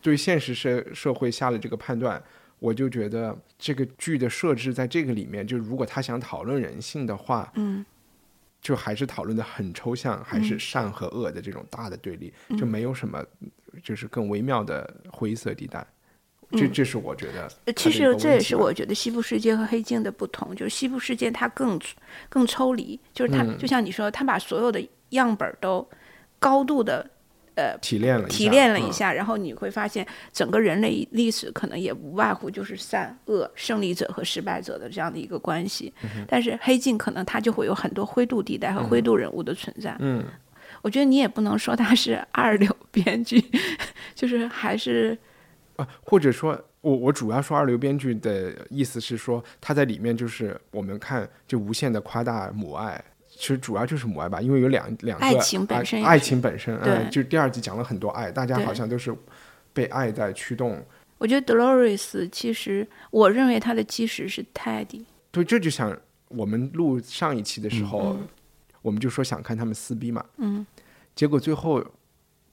[0.00, 2.22] 对现实社社会下了这个判断。
[2.60, 7.84] 我就觉得这个剧的设置在这个里面，就如果他想讨论人性的话，嗯。
[8.62, 10.60] 就还是讨论的很抽象，还是嗯。
[10.60, 13.24] 善和恶的这种大的对立，就嗯没有什么
[13.82, 15.78] 就是更微妙的灰色地带。
[16.50, 16.70] 这嗯。
[16.70, 21.80] 这是我觉得其实这也是我觉得西部世界和黑镜的不同，就是西部世界它更
[22.28, 23.56] 更抽离，就是它、嗯。
[23.56, 25.88] 就像你说，它把所有的样本都
[26.38, 27.08] 高度的
[27.54, 35.92] 呃提炼了提炼了一嗯下，然后你会发现整个人类历史可能也无外乎就是善恶、胜利者和失败者的这样的一个关系。
[36.02, 39.94] 嗯但是黑镜可能它就会有很多灰度地带和灰度人物的存在。
[39.98, 40.24] 嗯，
[40.82, 43.44] 我觉得你也不能说他是 二流编剧，
[44.14, 45.16] 就是还是
[45.76, 53.02] 啊，或者说，我我主要说二流编剧的意思是说，他在里面就是我们看就无限的夸大母爱，
[53.40, 59.16] 其实主要就是母爱吧，因为有两两个爱情本身爱情本身，对嗯，就第二集讲了很多爱，大家好像都是
[59.72, 60.78] 被爱在驱动。
[61.16, 65.04] 我觉得 Dolores 其实我认为他的基石是 Teddy。
[65.30, 65.98] 对，这就像
[66.28, 68.18] 我们录上一期的时候，
[68.82, 70.66] 我们就说想看他们撕逼嘛，嗯，
[71.14, 71.82] 结果最后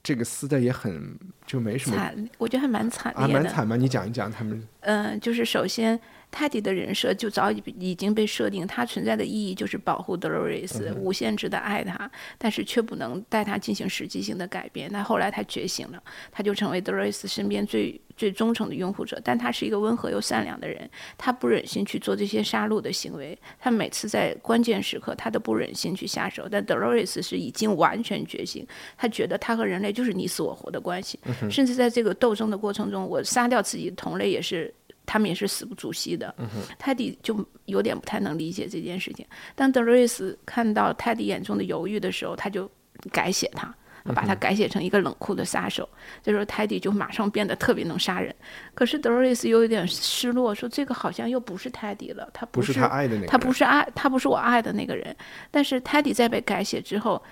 [0.02, 3.42] 这个撕的也很就没什么惨，我觉得还蛮惨啊，烈的。
[3.42, 3.76] 蛮惨嘛。
[3.76, 14.90] 你讲一讲他们，嗯、就是首先泰迪的人设就早已已经被设定，他存在的意义就是保护 Dolores，、无限制的爱他，但是却不能带他进行实际性的改变。
[14.92, 19.20] 那后来他觉醒了，他就成为 Dolores 身边最最忠诚的拥护者。
[19.24, 23.36] 但他是一个温和又善良的人，他不忍心去做这些杀戮的行为。
[23.58, 26.46] 他每次在关键时刻，他都不忍心去下手。
[26.50, 31.18] 但 Dolores 是已经完全觉醒，他觉得他和人类就是你死我活的关系，
[31.50, 34.72] 甚至在这个斗争的过程中，我杀掉自己的同类也是。
[35.08, 36.34] 他们也是死不足惜的，
[36.78, 39.24] 泰迪就有点不太能理解这件事情。
[39.54, 42.70] 当德瑞斯看到泰迪眼中的犹豫的时候，他就
[43.10, 43.74] 改写他，
[44.14, 45.88] 把他改写成一个冷酷的杀手。
[46.22, 48.34] 这时候泰迪就马上变得特别能杀人。
[48.74, 55.16] 可是德瑞斯又有点失落，说这个好像又不是泰迪了，他是不是他爱的那个人，他不是爱，他不是我爱的那个人。
[55.50, 57.22] 但是 Teddy 在被改写之后，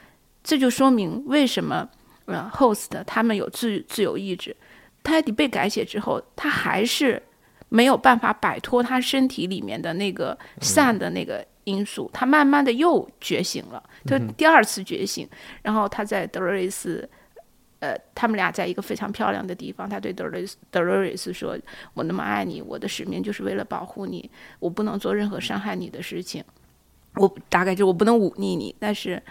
[0.43, 1.87] 这就说明为什么
[2.25, 4.57] 呃 host 他们有自自由意志。
[5.03, 7.23] 泰迪被改写之后，他还是
[7.69, 15.29] 没有办法摆脱他身体里面的那个善的那个因素，他慢慢的又觉醒了，他第二次觉醒，
[15.63, 17.09] 然后他在德瑞斯。
[17.79, 19.87] 呃，他们俩在一个非常漂亮的地方。
[19.87, 21.57] 他对德瑞斯德瑞斯说
[21.93, 26.43] ：“我那么爱你，我的使命就是为了保护你，我不能做任何伤害你的事情。
[27.17, 29.23] 我大概就我不能忤逆你，但是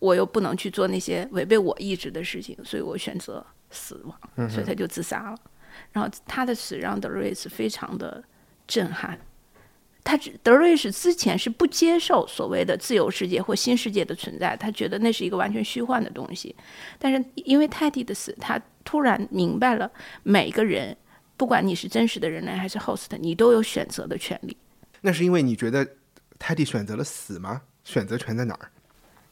[0.00, 4.48] 我又不能去做那些违背我意志的事情，所以我选择死亡。
[4.50, 5.38] 所以他就自杀了。
[5.92, 8.22] 然后他的死让德瑞斯非常的
[8.66, 9.18] 震撼。”
[10.04, 16.54] 他德瑞斯之前是不接受所谓的自由世界或新世界的存在，他觉得那是一个完全虚幻的东西。
[16.98, 19.88] 但是因为泰迪的死，他突然明白了，
[20.24, 20.96] 每个人，
[21.36, 24.56] 不管你是真实的人类还是 host，你都有选择的权利。
[25.02, 25.86] 那是因为你觉得
[26.36, 27.62] 泰迪选择了死吗？
[27.84, 28.70] 选择权在哪儿？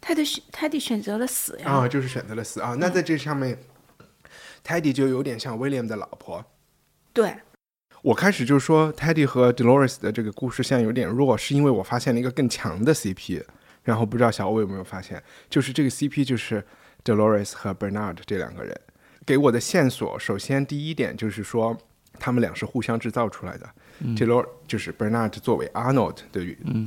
[0.00, 1.70] 泰迪选泰迪选择了死呀！
[1.70, 2.76] 啊，就是选择了死啊！
[2.78, 3.60] 那在这上面，泰
[4.80, 6.44] 迪就有点像 William 的老婆。
[7.12, 7.34] 对。
[8.02, 13.44] 我开始就是说，Teddy 和 Dolores 的这个故事线有点弱，是因为我发现了一个更强的 CP。
[13.82, 16.64] 然后不知道小欧有没有发现，就是这个 CP 就是
[17.04, 18.78] Dolores 和 Bernard 这两个人
[19.26, 20.18] 给我的线索。
[20.18, 21.76] 首先第一点就是说，
[22.18, 23.68] 他们俩是互相制造出来的。
[24.16, 26.42] Dolores 就是 Bernard 作为 Arnold 的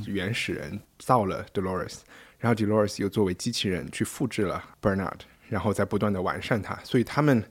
[0.06, 1.98] 原始人造了 Dolores，
[2.38, 7.44] 然后 Dolores 又作为机器人去复制了 Bernard，然后再不断的完善它，所以他们。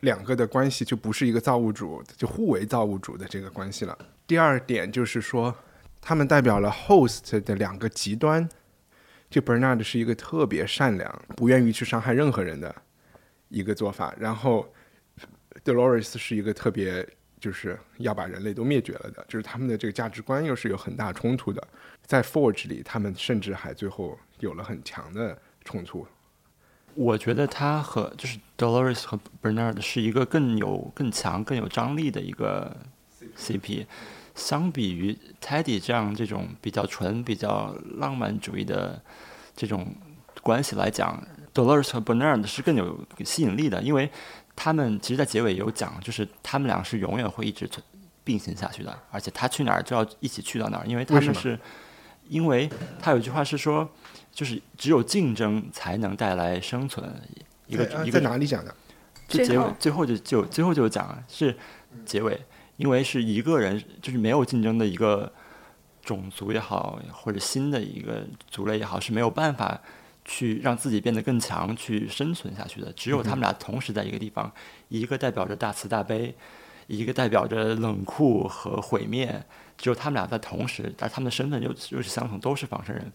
[0.00, 3.96] 两个的关系就不是一个造物主，就互为造物主的这个关系了。
[4.26, 5.54] 第二点就是说，
[6.00, 8.48] 他们代表了 host 的两个极端。
[9.28, 12.74] 就 Bernard 是一个特别善良、不愿意去伤害任何人的
[13.48, 14.68] 一个做法，然后
[15.64, 21.64] Dolores 是一个特别就是要把人类都灭绝了的，就是他们的这个价值观又是有很大冲突的。
[22.04, 26.04] 在 Forge 里，他们甚至还最后有了很强的冲突。
[26.94, 32.76] 我觉得他和就是 Dolores 和 Bernard 是一个更有更强更有张力的一个
[33.36, 33.86] CP，
[34.34, 39.00] 相比于 Teddy 这样这种比较纯比较浪漫主义的
[39.54, 39.94] 这种
[40.42, 41.22] 关系来讲
[41.54, 44.10] ，Dolores 和 Bernard 是更有吸引力的，因为
[44.56, 47.68] 他们其实，在结尾有讲，就是他们俩是永远会一直
[48.22, 51.58] 并行下去的，而且他去哪儿就要一起去到哪儿，因为他们是，
[52.30, 53.86] 因为他有一句话是说。
[54.32, 57.04] 就是只有竞争才能带来生存，
[57.66, 58.72] 一个一个哪里讲的？
[59.26, 61.54] 就结尾最后就就最后就讲是
[62.06, 62.40] 结尾，
[62.76, 65.30] 因为是一个人就是没有竞争的一个
[66.00, 69.78] 种族也好，或者新的一个族类也好，是没有办法
[70.24, 72.92] 去让自己变得更强，去生存下去的。
[72.92, 74.50] 只有他们俩同时在一个地方，
[74.88, 76.32] 一个代表着大慈大悲，
[76.86, 79.44] 一个代表着冷酷和毁灭。
[79.80, 83.10] 只有他们俩在同时，而他们的身份又又是相同，都是仿生人。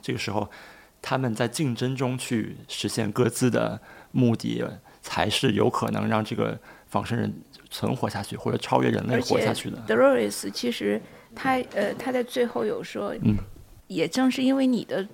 [0.00, 0.48] 这个时候，
[1.02, 3.78] 他们在竞争中去实现各自的
[4.10, 4.64] 目的，
[5.02, 7.30] 才是有可能让这个仿生人
[7.68, 9.76] 存活下去，或者超越人类活下去的。
[9.86, 10.98] Doris，其实
[11.34, 13.36] 他呃他在最后有说，嗯，
[13.86, 15.06] 也正是因为你的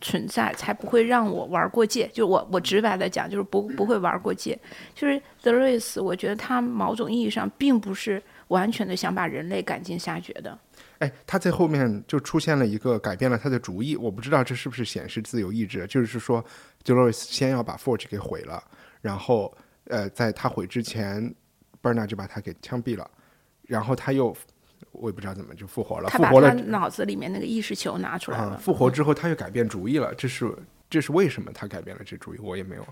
[0.00, 2.08] 存在，才不会让我玩过界。
[2.14, 4.58] 就我我直白的讲，就是不不会玩过界。
[4.94, 8.22] 就是德洛瑞斯，我觉得他某种意义上并不是
[8.52, 10.56] 完全的想把人类赶尽杀绝的。
[10.98, 16.44] 哎，他在后面就出现了一个改变了他的主意，我不知道这是不是显示自由意志，就是说
[16.84, 18.62] ，Dolores 先要把 Forge 给毁了，
[19.00, 19.52] 然后，
[19.84, 21.34] 呃，在他毁之前
[21.82, 23.10] ，Bernard 就把他给枪毙了，
[23.62, 24.36] 然后他又，
[24.92, 30.54] 我也不知道怎么就复活了，复活了，脑子里面那个意识球拿出来了，复活之后他又改变主意了，这是
[30.88, 32.86] 这是为什么他改变了这主意，我也没有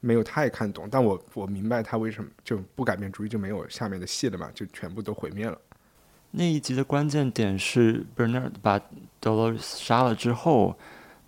[0.00, 5.56] 没有太看懂，但我我明白他为什么就不改变主意就没有下面的戏了嘛，就全部都毁灭了。
[6.30, 8.80] 那一集的关键点是，Bernard 把
[9.20, 10.78] Dolores 杀了之后，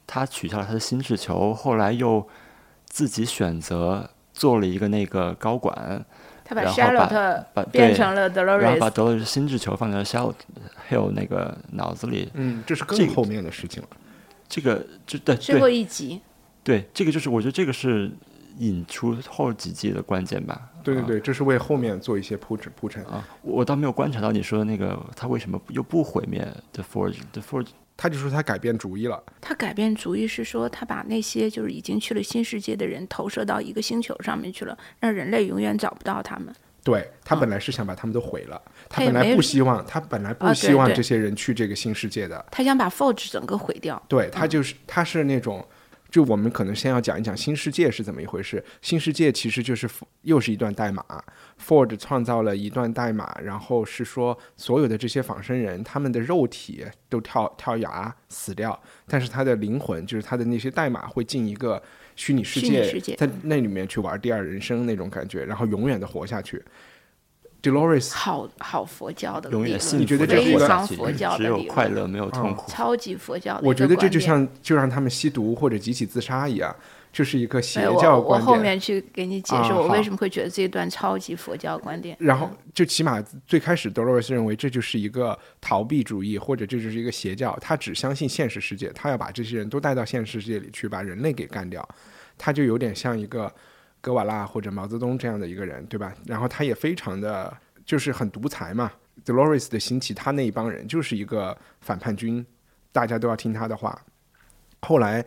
[0.07, 2.27] 他取消了他的心智球，后来又
[2.87, 6.03] 自己选择做了一个那个高管，
[6.45, 10.37] 他把 Charlotte 变成了 Dolores，然后把 Dolores 心智球放在 Charlotte
[10.89, 12.31] Hill 那个脑子里。
[12.35, 13.89] 嗯，这是更后面的事情了。
[14.49, 16.23] 这个就对最后一集。
[16.63, 18.11] 对，这个就是我觉得这个是。
[18.59, 20.69] 引出后几季的关键吧。
[20.83, 23.27] 对对对，这是为后面做一些铺陈铺陈啊。
[23.43, 29.23] 我倒没有观察到你说的那个，他为什么又不毁灭 The Forge？The Forge，他就说他改变主意了。
[29.41, 36.53] 他改变主意是说，他把那些就是已经去了新世界的人投射到一个星球上面去了，让人类永远找不到他们。
[36.83, 42.45] 对他本来是想把他们都毁了，他本来不希望，他本来不希望这些人去这个新世界的。
[42.51, 44.03] 他想把 Forge 整个毁掉。
[44.09, 45.65] 对他就是他是那种。
[46.13, 48.63] 就我们可能先要讲一讲新世界是怎么一回事。
[48.83, 49.89] 新世界其实就是
[50.21, 51.03] 又是一段代码
[51.59, 61.83] ，Ford 创造了一段代码，然后是说所有的这些仿生人，他们的肉体都跳跳崖死掉，但是他的灵魂，就是他的那些代码会进一个
[62.15, 66.63] 虚拟世界，在那里面去玩第二人生那种感觉，然后永远的活下去。
[67.63, 73.61] Dolores，好好佛教的永远你觉得这非常佛教的只有快乐没有痛苦，超级佛教。
[73.63, 76.75] 我觉得这就像就让他们吸毒或者集体自杀一样，
[77.13, 78.51] 就是一个邪教观点。
[78.51, 82.17] 我后面去给你解释我为什么会觉得这一段超级佛教观点。
[82.19, 87.57] 然后就起码最开始，Dolores 认为这就是一个逃避主义，或者这就是一个邪教。
[87.61, 91.89] 他只相信现实世界，他要把这些人都带到现实世界里去，把人类给干掉。
[92.37, 93.55] 他就有点像一个。
[94.03, 96.15] 格瓦拉或者毛泽东这样的一个人，对吧？
[96.27, 98.93] 然后他也非常的，就是很独裁嘛。
[99.25, 102.45] Dolores 的兴起，他那一帮人就是一个反叛军，
[102.93, 103.99] 大家都要听他的话。
[104.83, 105.25] 后来。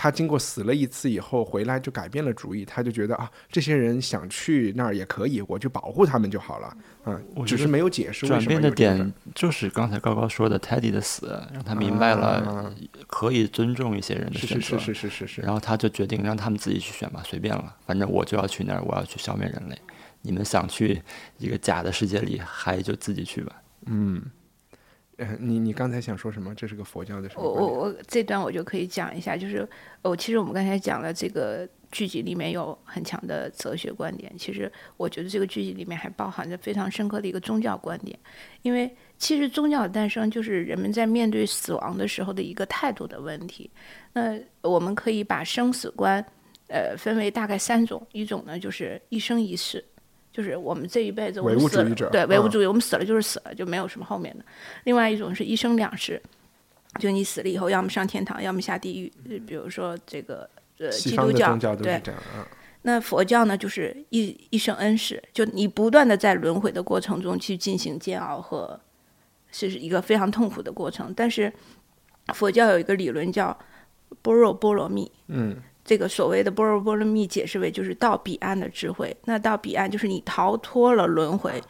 [0.00, 6.76] 他经过死了一次以后回来就改变了主意，他就觉得啊，这些人想去那儿也可以，我就保护他们就好了。
[7.04, 12.72] 嗯，只是没有解释转变的点就是刚才高高说的 Teddy 的死，让他明白了
[13.08, 14.78] 可以尊重一些人的选择。
[14.78, 15.40] 是是是是是是。
[15.40, 19.76] 然后他就决定让他们自己去选吧，随便了，反正我就要去那儿，我要去消灭人类。
[20.22, 21.02] 你们想去
[21.38, 23.52] 一个假的世界里嗨，就自己去吧。
[23.86, 24.22] 嗯。
[25.40, 26.54] 你你刚才想说什么？
[26.54, 27.42] 这是个佛教的什么？
[27.42, 29.68] 我我我这段我就可以讲一下，就是
[30.02, 38.16] 哦，其实我们刚才讲了这个剧集里面有很强的哲学观点，其实我觉得这个剧集里面还包含着非常深刻的一个宗教观点，
[38.62, 38.88] 因为
[39.18, 43.68] 其实宗教的诞生就是人们在面对死亡的时候的一个态度的问题。
[44.12, 46.24] 那我们可以把生死观
[46.68, 49.84] 呃分为大概三种，一种呢就是一生一世。
[50.30, 54.44] 就是我们这一辈子，我们死了，对唯物主义，我们死了就是死了，就没有什么后面的。
[54.84, 56.22] 另外一种是一生两世，
[57.00, 59.12] 就你死了以后，要么上天堂，要么下地狱。
[59.40, 60.48] 比如说这个
[60.78, 62.00] 呃，基督教对，
[62.82, 68.78] 那佛教呢，就是一一生恩世，就你不断的在轮回的过程中去进行煎熬和，
[69.50, 71.12] 是一个非常痛苦的过程。
[71.16, 71.52] 但是
[72.34, 73.58] 佛教有一个理论叫
[74.22, 75.56] 般若波罗蜜，嗯。
[75.88, 79.16] 这个所谓的波若波罗蜜解释为就是到彼岸的智慧。
[79.24, 81.62] 那到彼岸就是你逃脱了轮回，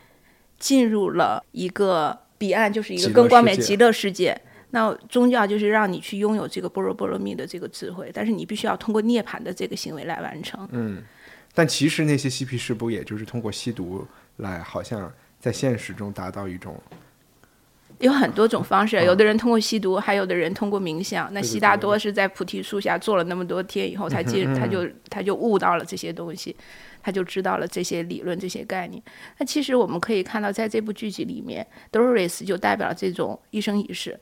[0.59, 4.37] 进入了一个彼岸，就是一个更光美极乐世界。
[4.71, 10.69] 那宗教就是让你去拥有这个波若波罗蜜的这个智慧，但是你必须要通过涅槃的这个行为来完成。
[10.73, 11.01] 嗯，
[11.55, 14.05] 但其实那些嬉皮士不也就是通过吸毒
[14.39, 16.75] 来，好像在现实中达到一种。
[17.99, 21.33] 有很多种方式，有的人通过吸毒，还有的人通过冥想。
[21.33, 26.55] 那悉达多是在菩提树下坐了那么多天以后，他进，他就他就悟到了这些东西，
[27.03, 29.03] 他就知道了这些理论、这些概念。
[29.39, 34.19] 那其实我们可以看到，在这部剧集里面，Doris 就代表这种一生一世。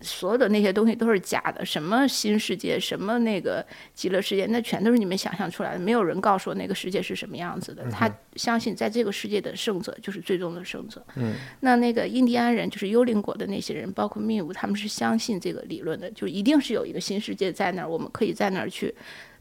[0.00, 5.78] 所有的那些东西都是假的，什么新世界，什么那个极乐世界，那全都是你们想象出来的。
[5.78, 7.84] 没有人告诉我那个世界是什么样子的。
[7.90, 11.04] 他相信在这个世界的胜者就是最终的胜者。
[11.16, 18.94] 嗯，那那个印第安人，就是幽灵国的那些人，包括密武，他们是相信这个理论的，就一定是有一个新世界在那儿，我们可以在那儿去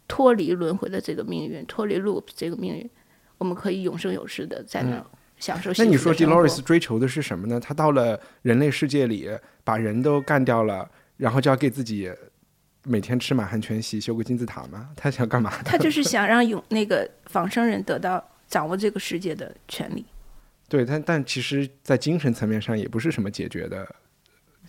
[0.07, 2.89] 脱离轮回的这个命运，脱离 loop 这个命运，
[3.37, 5.05] 我们可以永生永世的在那儿。
[5.39, 5.71] 享受。
[5.77, 7.59] 那你说 Dolores 追求的是什么呢？
[7.59, 9.29] 他到了人类世界里，
[9.63, 12.11] 把人都干掉了，然后就要给自己
[12.83, 14.89] 每天吃满汉全席，修个金字塔吗？
[14.95, 15.51] 他想干嘛？
[15.63, 20.05] 他就是想让永那个仿生人得到掌握这个世界的权利。
[20.69, 23.87] 对，但但其实，在精神层面上也不是什么解决的。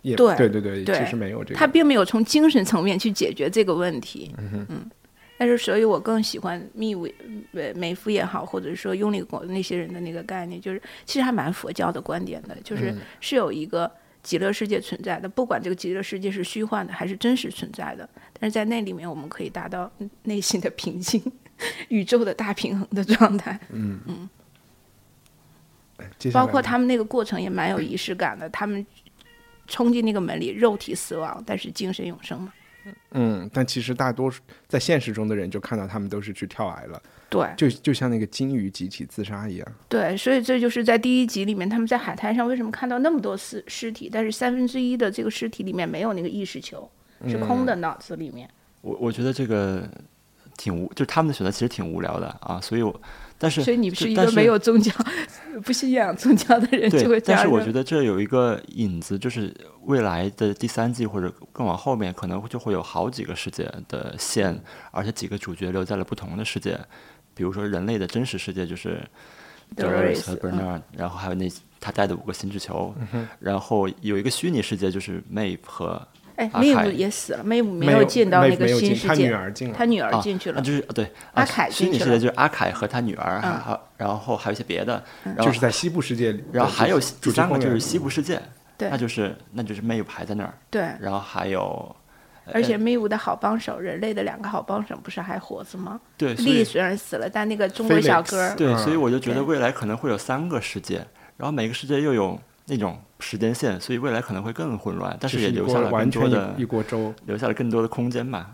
[0.02, 1.58] 也对对对对，其实没有这个。
[1.58, 4.32] 他并没有从精神层面去解决这个问题。
[4.38, 4.90] 嗯哼嗯。
[5.39, 7.14] 但是，所以我更喜欢密维
[7.53, 13.91] 呃梅夫也好，或者说用那个那些人的那个概念，就是其实还蛮佛教的观点的，就是是有一个
[14.22, 18.09] 极乐世界存在的，不管这个极乐世界是虚幻的还是真实存在的，
[18.39, 19.91] 但是在那里面我们可以达到
[20.24, 21.22] 内心的平静，
[21.89, 23.59] 宇宙的大平衡的状态。
[23.70, 24.28] 嗯嗯。
[26.32, 28.86] 包括他们那个过程也蛮有仪式感的，他们
[29.66, 32.53] 冲进那个门里，肉体死亡，但是精神永生嘛。
[33.12, 39.66] 嗯，但其实大多数在现实中的人就看到他们都是去跳崖了，对，就就像那个鲸鱼集体自杀一样。
[39.89, 46.91] 对，所以这就是在第一集里面，他们在海滩上为什么看到那么多尸尸体，但是三分之一的这个尸体里面没有那个意识球，
[47.26, 48.49] 是空的脑子里面。
[48.80, 49.89] 我我觉得这个
[50.57, 53.01] 挺无，就是他们的选择其实挺无聊的啊，所以我。
[53.39, 54.93] 但是，所以你是一个没有宗教、
[55.64, 64.61] 不信仰宗教的人，就会但是我觉得这有一个影子，就是未来的第三季或者更往后面，可能就会有好几个世界的线，
[64.91, 66.78] 而且几个主角留在了不同的世界。
[67.34, 69.01] 比如说人类的真实世界就是
[69.76, 72.93] Doris 和 Bernard，然后还有那他带的五个心智球，
[73.39, 76.05] 然后有一个虚拟世界就是 Maeve 和
[76.39, 76.66] 哎，阿凯。
[76.66, 79.09] 妹夫也死了，妹夫没没有进到那个新世界。
[79.09, 82.18] 他女，儿进了，他女儿啊进去了，那就是对阿啊凯进去了。
[82.18, 83.61] 就是阿凯和他女儿，还嗯。
[83.61, 88.41] 还然后还有一些别的，然后就是在西部世界里，然后还有第三个就是西部世界，
[88.76, 88.89] 对。
[88.89, 91.95] 那就是那就是 Maeve 还在那儿，对，然后还有
[92.53, 96.01] 而且妹夫的好帮手，人类的两个好帮手不是还活着吗？
[96.16, 99.43] 对，所丽以虽然死了，但那个中国小哥儿，对，嗯所以我就觉得对。
[99.45, 101.05] 未来可能会有三个世界，
[101.36, 107.14] 然后每个世界又有那种时间线，所以未来可能会更混乱，但是也留下了更多的一一锅粥。
[107.26, 108.50] 留下了更多的空间吧。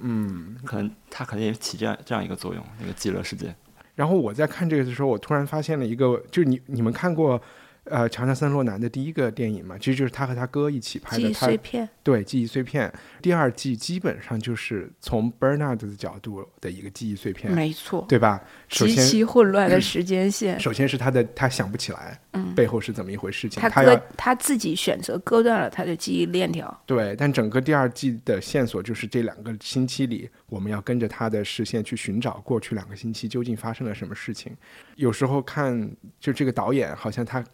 [0.00, 3.54] 嗯，可能它可能也起这样这样一个作用，那个极乐世界。
[3.94, 7.40] 然后我在看这个的时候，我突然发现了一个，就是你你们看过
[7.84, 9.76] 呃乔纳森·洛南的第一个电影嘛？
[9.78, 12.92] 其实就是他和他哥一起拍的，记忆他碎片，对记忆碎片。
[13.20, 18.42] 第二季基本上就是从 Bernard 的角度的一个记忆碎片，没错，对吧？
[18.68, 20.58] 首极先，其混乱的时间线。
[20.58, 34.56] 首先是他的他想不起来，嗯背后是怎么一回事情，他他自己选择割断了他的记忆链条，对，但整个第二季的线索就是这两个星期里，我们要跟着他的视线去寻找过去两个星期究竟发生了什么事情。
[34.96, 37.44] 有时候看，就这个导演好像他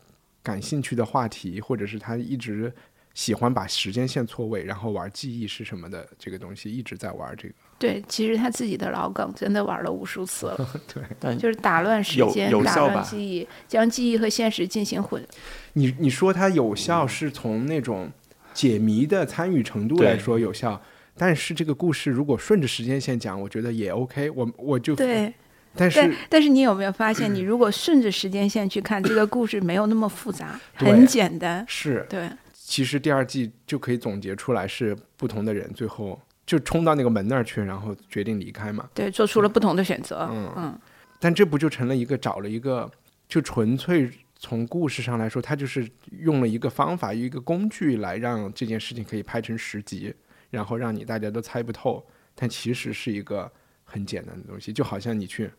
[0.43, 2.73] 感兴趣的话题，或者是他一直
[3.15, 7.55] 喜欢把时间线错位，然后玩记忆是什么的这个东西，一直在玩这个。
[7.79, 15.27] 对，其实他自己的老梗真的玩了无数次了， 对但就是打乱时间，打有效吧乱记忆，将记忆和现实进行混。
[15.73, 18.11] 你你说它有效是从那种
[18.53, 20.81] 解谜的参与程度来说有效。
[21.17, 24.51] 但是这个故事如果顺着时间线讲，我觉得也 OK 我。
[24.57, 25.31] 我就对，
[25.75, 31.65] 但是但但是你有没有发现，你如果顺着时间线去看，这个故事没有那么复杂，很简单。
[31.69, 38.89] 是对，其实第二季就可以总结出来是不同的人最后就冲到那个门那儿去，然后决定离开嘛。
[38.93, 40.29] 对，做出了不同的选择。
[40.33, 40.79] 嗯嗯，
[41.21, 42.91] 但这不就成了一个找了一个
[43.29, 50.13] 就纯粹从故事上来说，他就是用了一个方法，一个工具来让这件事情可以拍成十集，
[50.51, 52.05] 然后让你大家都猜不透。
[52.35, 53.51] 但其实是一个
[53.91, 55.51] 很简单的东西，就好像你去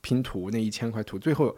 [0.00, 1.56] 拼图那一千块图，最后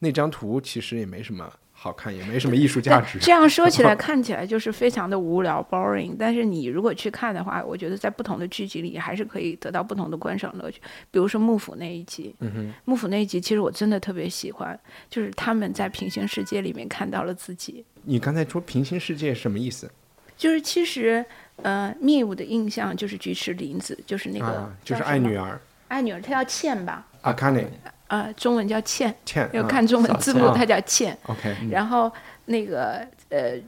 [0.00, 3.18] 那张图其实也没什么好看，也没什么艺术价值。
[3.18, 6.16] 这样说起来， 看起来就是非常的无聊 boring。
[6.18, 10.80] 但是你如果去看的话，我觉得在不同的剧集里还是可以得到不同的观赏乐趣。
[11.10, 14.78] 比如说幕府那一集，嗯哼，幕府那一集其实我真的特别喜欢，
[15.10, 17.84] 就是他们在平行世界里面看到了自己。
[18.04, 19.90] 你刚才说平行世界什么意思？
[20.36, 21.24] 就是其实，
[21.62, 27.06] 呃，密武的印象就是菊池凛子，就是那个、啊，就是爱女儿，爱女儿，她叫倩吧？
[27.22, 27.66] 阿卡内
[28.06, 31.16] 呃，中文叫倩，倩，啊要看中文字幕，啊她叫倩。
[31.26, 32.10] OK，然后
[32.46, 33.58] 那个呃，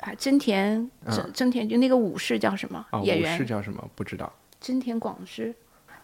[0.00, 3.46] 啊，真田真真田就那个武士叫什么、啊，武士演员？
[3.46, 3.88] 叫什么？
[3.94, 4.30] 不知道。
[4.60, 5.54] 真田广之，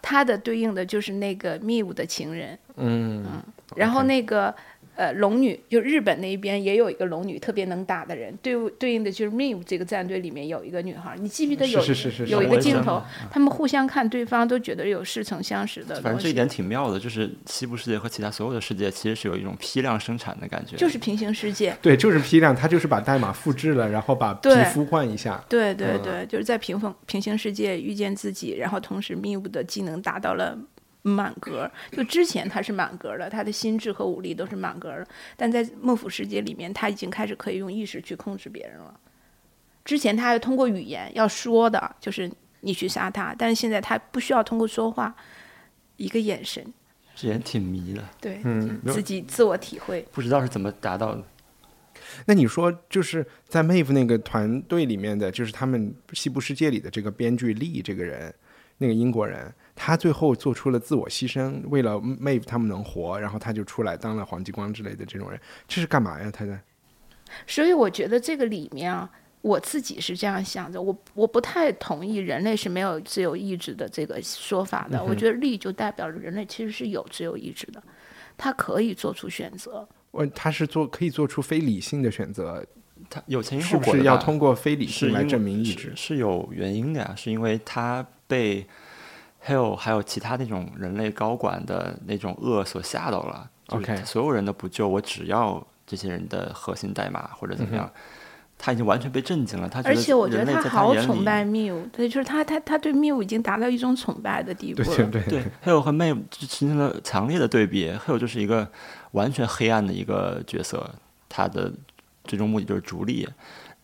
[0.01, 2.57] 他的对应的就是那个密武的情人。
[2.77, 3.43] 嗯，
[3.75, 4.55] 然后那个
[4.95, 20.75] 呃龙女，就日本那一边也有一个龙女，特别能打的人，对对应的就是 MIV 这个战队里面有一个女孩，你记不记得有是是是是有一个镜头，他们互相看对方都觉得有似曾相识的，反正这一点挺妙的，就是西部世界和其他所有的世界其实是有一种批量生产的感觉。
[20.77, 21.75] 就是平行世界。
[21.81, 25.43] 对，就是批量，他就是把代码复制了，然后把皮对肤换一下。
[25.49, 30.57] 对对嗯对，就是在平衡平行世界遇见自己，然后同时 MIV 的技能达到了。
[31.03, 38.99] 满格，就之前他是满格的，他的心智和武力都是满格的，但在幕府世界里面，他已经开始可以用意识去控制别人了。
[39.85, 42.31] 之前他还通过语言要说的，就是
[42.61, 45.13] 你去杀他，但是现在他不需要通过说话，
[45.97, 46.65] 一个眼神，
[47.13, 50.07] 这也挺迷的，对，嗯自己自我体会。
[50.11, 51.23] 不知道是怎么达到的。
[52.25, 58.33] 那你说，就是在 Mave 那个团队里面的，就是他们西部世界里的这个编剧利这个人，
[58.77, 66.29] 那个英国人，他最后做出了自我牺牲，为了 Mave 他们能活，然后他就出来当了黄继光之类的这种人，这是干嘛呀？
[66.31, 66.59] 他在
[67.47, 69.09] 所以我觉得这个里面啊，
[69.41, 75.03] 我自己是这样想的，我我不太同意人类是没有自由意志的这个说法的。
[75.03, 77.81] 我觉得力就代表着人类其实是有自由意志的，
[78.37, 79.87] 他可以做出选择。
[80.11, 82.63] 我他是做可以做出非理性的选择，
[83.09, 85.93] 他有前因是不是要通过非理性来证明意是志？
[85.95, 88.63] 是有原因的呀，是因为他被
[89.45, 93.49] Hale 还有其他那种人类高管的那种恶所吓到了。
[93.67, 97.89] 就是 OK 所有人都不救，我只要这些人的核心代码或者嗯怎么样，
[98.57, 99.69] 他已经完全被震惊了。
[99.69, 104.95] 他觉而且我觉得他好崇拜 Miu，对，就是他他他对 Miu 已经达到一种崇拜的地步了。
[104.95, 107.89] 对对对对 Hale 和 May 就形成了强烈的对比。
[108.05, 108.69] Hale 就是一个
[109.11, 110.93] 完全黑暗的一个角色，
[111.29, 111.71] 他的
[112.25, 113.27] 最终目的就是逐利。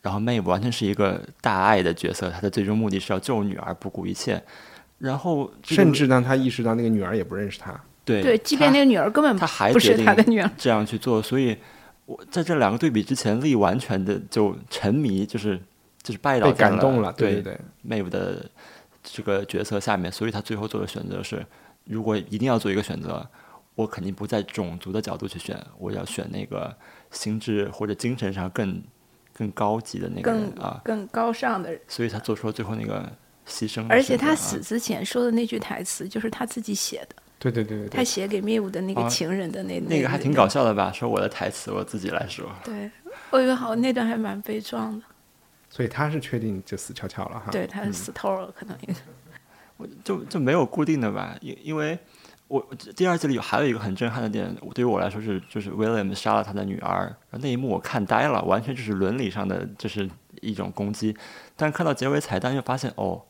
[0.01, 4.43] 然后 May 完全是一个大爱的角色，他的最终目的是要救女儿，不顾一切。
[4.99, 7.73] 然后这个甚至让他意识到那个女儿也不认识他。
[8.05, 10.49] 对对，即便那个女儿根本他还不是决定他的女儿。
[10.57, 11.55] 这样去做，所以
[12.05, 15.59] 我在这两个对比之前，力完全的就沉迷，就是
[16.01, 18.49] 就是拜倒感动了，对对对，Maeve 的
[19.03, 21.45] 这个角色下面，所以他最后做的选择是，
[21.85, 23.27] 如果一定要做一个选择，
[23.75, 26.75] 我肯定不在种族的角度去选，我要选那个
[27.11, 28.81] 心智或者精神上更
[29.37, 31.79] 更高级的那个人更啊，更高尚的人。
[31.87, 33.07] 所以他做出了最后那个
[33.49, 33.85] 牺牲。
[33.89, 40.47] 而且他死之前说的那句台词就是他自己写的，对对对对对，他写给灭武的那个哦情人的那那个还挺搞。
[40.47, 40.91] 笑的吧？
[40.91, 42.89] 说我的台词我自己来说，对，
[43.31, 45.05] 我以为好那段还蛮悲壮的。
[45.69, 47.51] 所以他是确定就死翘翘了哈。
[47.51, 48.95] 对，他是死透了，可能也
[50.03, 51.97] 就就没有固定的吧，因因为
[52.47, 60.09] 我第二季里有还有一个很震撼的点，对于我来说是就是 William 杀了他的女儿，那一幕我看呆了，完全就是伦理上的就是
[60.41, 61.15] 一种攻击，
[61.55, 63.21] 但是看到结尾彩蛋又发现哦，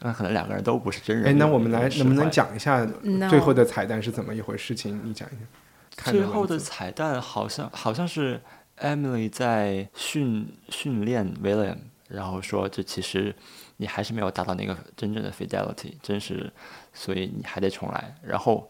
[0.00, 1.26] 那可能两个人都不是真人。
[1.26, 2.86] 哎，那我们来能不能讲一下
[3.28, 5.00] 最后的彩蛋是怎么一回事情？
[5.04, 5.40] 你讲一下。
[5.94, 8.40] 看最后的彩蛋好像好像是
[8.78, 11.76] Emily 在训训练 William，
[12.08, 13.34] 然后说这其实
[13.76, 16.50] 你还是没有达到那个真正的 fidelity，真实，
[16.94, 18.14] 所以你还得重来。
[18.22, 18.68] 然后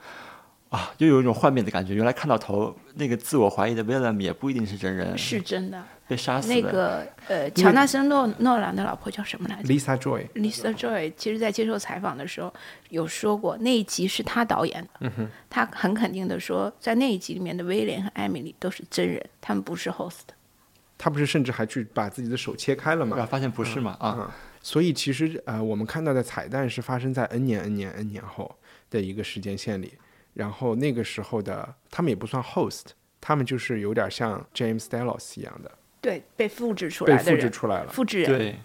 [0.70, 1.94] 啊，又有一种幻灭的感觉。
[1.94, 5.82] 原来看到头那个自我怀疑的 William 也不一定是真人，是真的。
[6.08, 6.54] 被杀死的。
[6.54, 12.52] 那个呃，乔纳森诺诺兰的老婆叫什么来着 Lisa Joy，？Lisa Joy，其实在接受采访的时候
[12.90, 15.12] 有说过，那一集是他导演的。
[15.16, 20.32] 嗯他很肯定的说，在那一集里面的威廉和艾米丽都是真人，他们不是 host。
[20.98, 23.26] 他不是甚至还去把自己的手切开了吗？
[23.26, 23.96] 发现不是嘛？
[23.98, 24.30] 啊，嗯，
[24.62, 28.54] 所以其实呃，我们看到的彩蛋是发生在 N 年、N 年、N 年后
[28.88, 29.94] 的一个时间线里，
[30.34, 32.82] 然后那个时候的他们也不算 host，
[33.20, 35.72] 他们就是有点像 James Delos 一样的
[36.02, 38.28] 对，被复制出被复制来的人，出来了，复制人。
[38.28, 38.58] 对，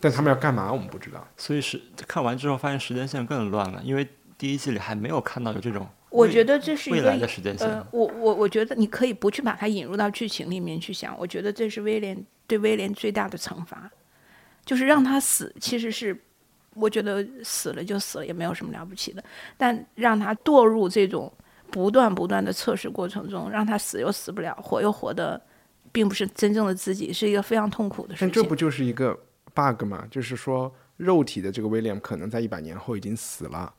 [0.00, 1.24] 但他们要干嘛我们不知道。
[1.36, 7.68] 所以是看完之后发现时间线更乱了，因为第一季里还没有看到有这种我觉得这是一个未来的时间线。
[7.68, 13.90] 呃，我我我觉得你可以不去把它引入到剧情里面去想，我觉得这是威廉对威廉最大的惩罚，
[14.64, 16.18] 就是让他死，其实是
[16.74, 19.22] 我觉得死了就死了，也没有什么了不起的，
[19.58, 21.30] 但让他堕入这种
[21.70, 25.38] 不断不断的测试过程中，让他死又死不了，活又活的，
[25.98, 28.28] 并不是真正的自己，是一个非常痛苦的事情。
[28.28, 29.18] 但这不就是一个
[29.52, 30.06] bug 吗？
[30.08, 33.74] 就是说，肉体的这个威廉可能在一百年后已经死了。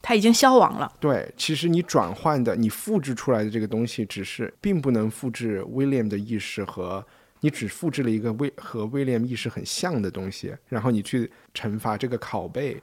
[0.00, 7.04] 他已经消亡了，对，其实你转换的、你复制出来的这个东西，只是并不能复制威廉的意识和
[7.40, 12.82] 你只复制了一个威和威廉意识很像的东西，然后你去惩罚这个拷贝，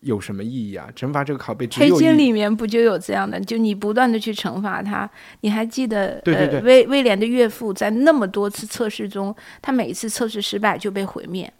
[0.00, 0.88] 有什么意义啊？
[0.94, 3.40] 惩罚这个拷贝只黑有一镜里面不就有这样的？
[3.40, 5.08] 就你不断的去惩罚他，
[5.40, 11.52] 你还记得对对对呃威威廉的岳父在那么多次测试中，他每一次测试失败就被毁灭，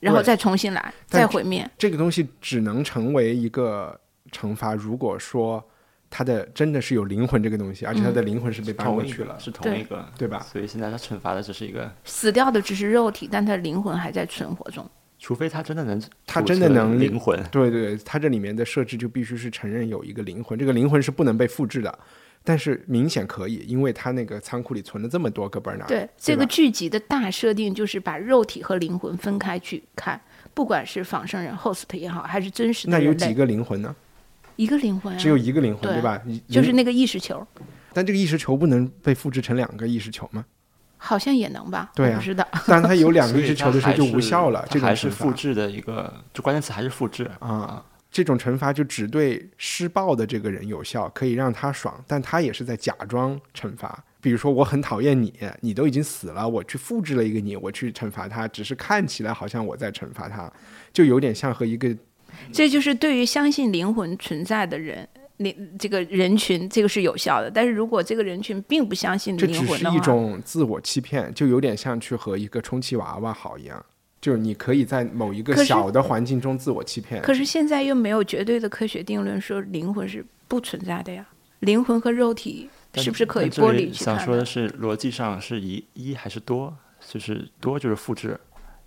[0.00, 1.68] 然后再重新来，再毁灭。
[1.78, 3.98] 这个东西只能成为一个
[4.30, 5.64] 惩罚，如果说
[6.10, 10.46] 他的真的是有灵魂这个东西，而且他的灵魂是被搬同过去了，是同一个，对吧？
[10.50, 14.88] 所以现在他惩罚的只是一个，死掉的只是肉体，但他的灵魂还在存活中。
[15.18, 21.98] 除非他真的能他真的能灵魂，对对对，它这里面的设置就必须是承认有一个灵魂，这个灵魂是不能被复制的，
[22.44, 30.20] 但是明显可以，因为他那个仓库里存了这么多个 Bernard，对，这个剧集的大设定就是把肉体和灵魂分开去看，
[30.52, 33.94] 不管是仿生人 host 也好，还是真实的，那有几个灵魂呢？
[34.56, 36.22] 一个灵魂、啊，只有一个灵魂，对对吧？
[36.48, 37.46] 就是那个意识球，
[37.92, 40.44] 但这个意识球不能被复制成两个意识球吗？
[41.06, 41.92] 好像也能吧？
[41.94, 42.46] 对不知道。
[42.66, 47.84] 但它有两个所以意识球的时候就无效了，这个还是复制的一个，就关键词还是复制啊。
[48.10, 54.02] 这种惩罚就只对施暴的这个人有效，可以让他爽，但他也是在假装惩罚。
[54.22, 60.50] 比如说，我很讨厌你，你都已经死了，我去复制了一个你，我去惩罚他，只是看起来好像我在惩罚他，
[60.92, 61.94] 就有点像和一个
[62.50, 65.06] 这就是对于相信灵魂存在的人，
[65.38, 67.50] 灵这个人群，这个是有效的。
[67.50, 73.84] 但是如果这个人群并不相信这只是一灵魂的话，种自我欺骗，就有点像去和一个充气娃娃好一样，
[74.20, 77.20] 就是你可以在某一个小的环境中自我欺骗。
[77.22, 81.26] 可是现在又没有绝对的科学定论说灵魂是不存在的呀。
[81.60, 86.76] 灵魂和肉体是不是可以剥离去看说的是，逻辑上是一一还是多？
[87.08, 88.38] 就是多就是复制，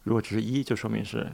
[0.04, 1.32] 如果只是一，就说明是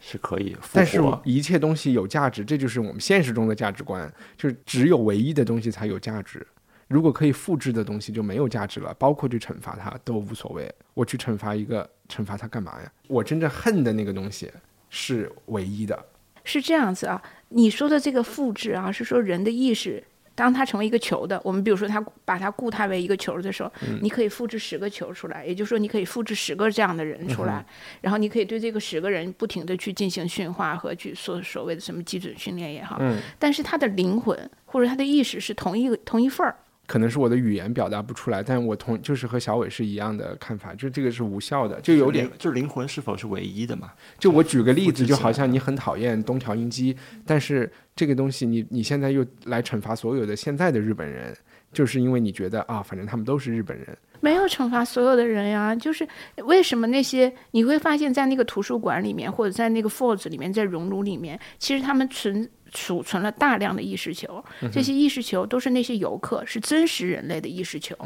[0.00, 1.00] 是可以复但是。
[1.24, 6.46] 一切东西有价值，这就是我们现实中的价值观，就是只有唯一的东西才有价值。
[6.86, 10.72] 如果可以复制的东西就没有价值了，包括去惩罚它都无所谓。
[10.94, 12.90] 我去惩罚一个，惩罚它干嘛呀？
[13.08, 14.50] 我真正恨的那个东西
[14.88, 16.06] 是唯一的。
[16.44, 17.22] 是这样子啊。
[17.50, 20.02] 你说的这个复制啊，是说人的意识。
[20.38, 23.98] 当它成为一个球的，我们比如说它把它固态为一个球的时候，嗯。
[24.00, 27.66] 你可以复制十个球出来，也就是说你可以复制十个这样的人出嗯来，
[28.02, 33.18] 然后你可以对这个十个人不停的去进行驯化和去所所谓的什么基准训练也好，嗯。
[33.36, 36.54] 但是他的灵魂或者他的意识是同一个同一份儿，
[36.88, 43.92] 可能是我的语言表达不出来，但我同就是和小伟是一样的看法，就这个是无效的，就有点就是灵魂是否是唯一的嘛？
[44.18, 51.36] 就我举个例子，就好像你很讨厌东条英机，但是这个东西你你现在又来惩罚所有的现在的日本人，
[51.74, 53.86] 就是因为你觉得啊，反正他们都是日本人，
[54.20, 56.08] 没有惩罚所有的人呀，就是
[56.44, 67.96] 为什么那些你会发现在那个图书馆里面，或者在那个 Fords 里面，在熔炉里面，其实他们存储存了大量的意识球，嗯这些意识球都是那些游客，是真实人类的意识球。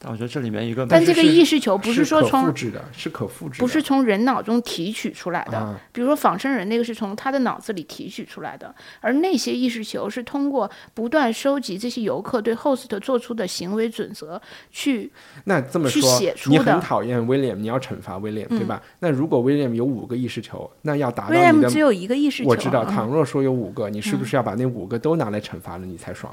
[0.00, 14.40] 但我觉得这里面一个但这个是是意识球不是说从复制的，是可复制的，不是从人脑中提取出来的，啊比如说仿生人那个是从他的脑子里提取出来的，而那些意识球是通过不断收集这些游客对 host 做出的行为准则
[14.70, 15.10] 去
[15.44, 18.80] 那这么去说写，出你很讨厌威廉，你要惩罚威廉，对吧？
[19.00, 26.32] 那如果威廉有五个意识球，那要达到威廉你的只有一个意识球，我知道，嗯倘若说有五个，你是不是要把那五个都拿来惩罚了，你才爽？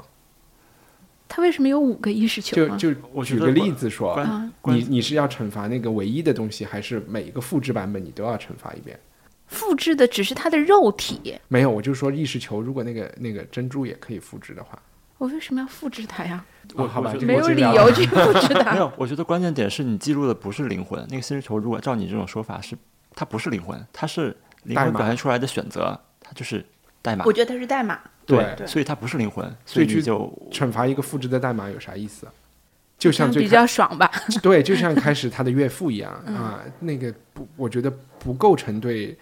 [1.28, 2.76] 他为什么有五个意识球啊？
[2.76, 4.18] 就就我举个例子说，
[4.64, 8.98] 你你是要惩罚那个唯一的东西，还是每一个复制版本你都要惩罚一遍？
[9.46, 14.76] 复制的只是他的肉体，没有，我就说意识球，如果那个那个珍珠也可以复制的话，
[15.18, 16.44] 我为什么要复制它呀？
[16.74, 18.78] 我哦好吧，没有理由去复制它 没。
[18.78, 22.76] 有，我觉得关键点是你记录的不是灵魂，那个心智球如果照你这种说法是，
[23.14, 26.64] 它不是灵魂，它是灵魂表现出来的选择，它就是
[27.00, 27.32] 代码我。
[27.32, 32.26] 觉得它是代码，对对所以它不是灵魂，所以就惩罚一个复制的代码有啥意思？
[32.98, 34.10] 就像比较爽吧。
[34.42, 39.16] 对，就像开始他的岳父一样嗯啊，那个不，我觉得不构成对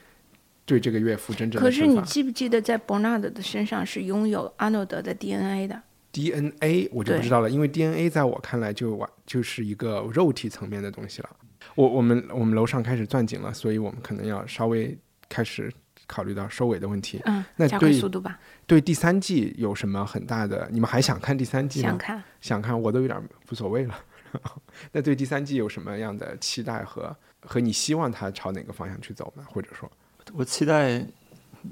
[0.65, 2.01] 对这个岳父真正的可是你。
[2.03, 5.83] 记不记得，在伯纳德的身上是拥有阿诺德的 DNA 的
[6.13, 11.31] ？DNA 我就不知道了，因为 DNA 在我看来就完就是一个肉体层面的东西了。
[11.75, 14.97] 我我们我们楼上开始钻井了，所以我们可能要稍微
[15.29, 15.73] 开始
[16.07, 17.21] 考虑到收尾的问题。
[17.25, 20.69] 嗯，那加快对速度吧，对第三季有什么很大的？
[20.71, 21.89] 你们还想看第三季吗？
[21.89, 22.23] 想看。
[22.41, 23.95] 想看，我都有点无所谓了。
[24.93, 29.45] 那对第三季有什么样的期待和和你希望它朝哪个方向去走呢？
[29.49, 29.91] 或者说，
[30.33, 31.05] 我期待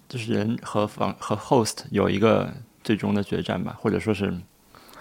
[0.08, 2.52] 就是人和房和 host 有一个
[2.84, 4.32] 最终的决战吧，或者说是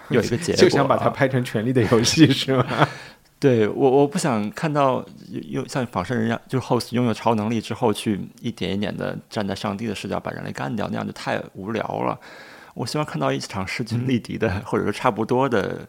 [0.08, 2.88] 有一个结果， 就想把它啊拍成《权力的游戏》是吗？
[3.42, 5.04] 对我，我不想看到
[5.48, 12.16] 有像仿生人一样，就是 host 拥有超能力之后，去一点一点的站在上帝的视角把人类干掉，那样就太无聊了。
[12.72, 15.80] 我希望看到一场势均力敌的，或者说差不多的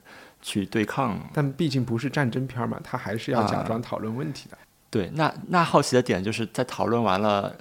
[0.41, 1.15] 去对抗。
[1.31, 4.57] 但毕竟不是战争片嘛，他还是要假啊装讨论问题的。
[4.89, 7.55] 对，那那好奇的点就是在讨论完了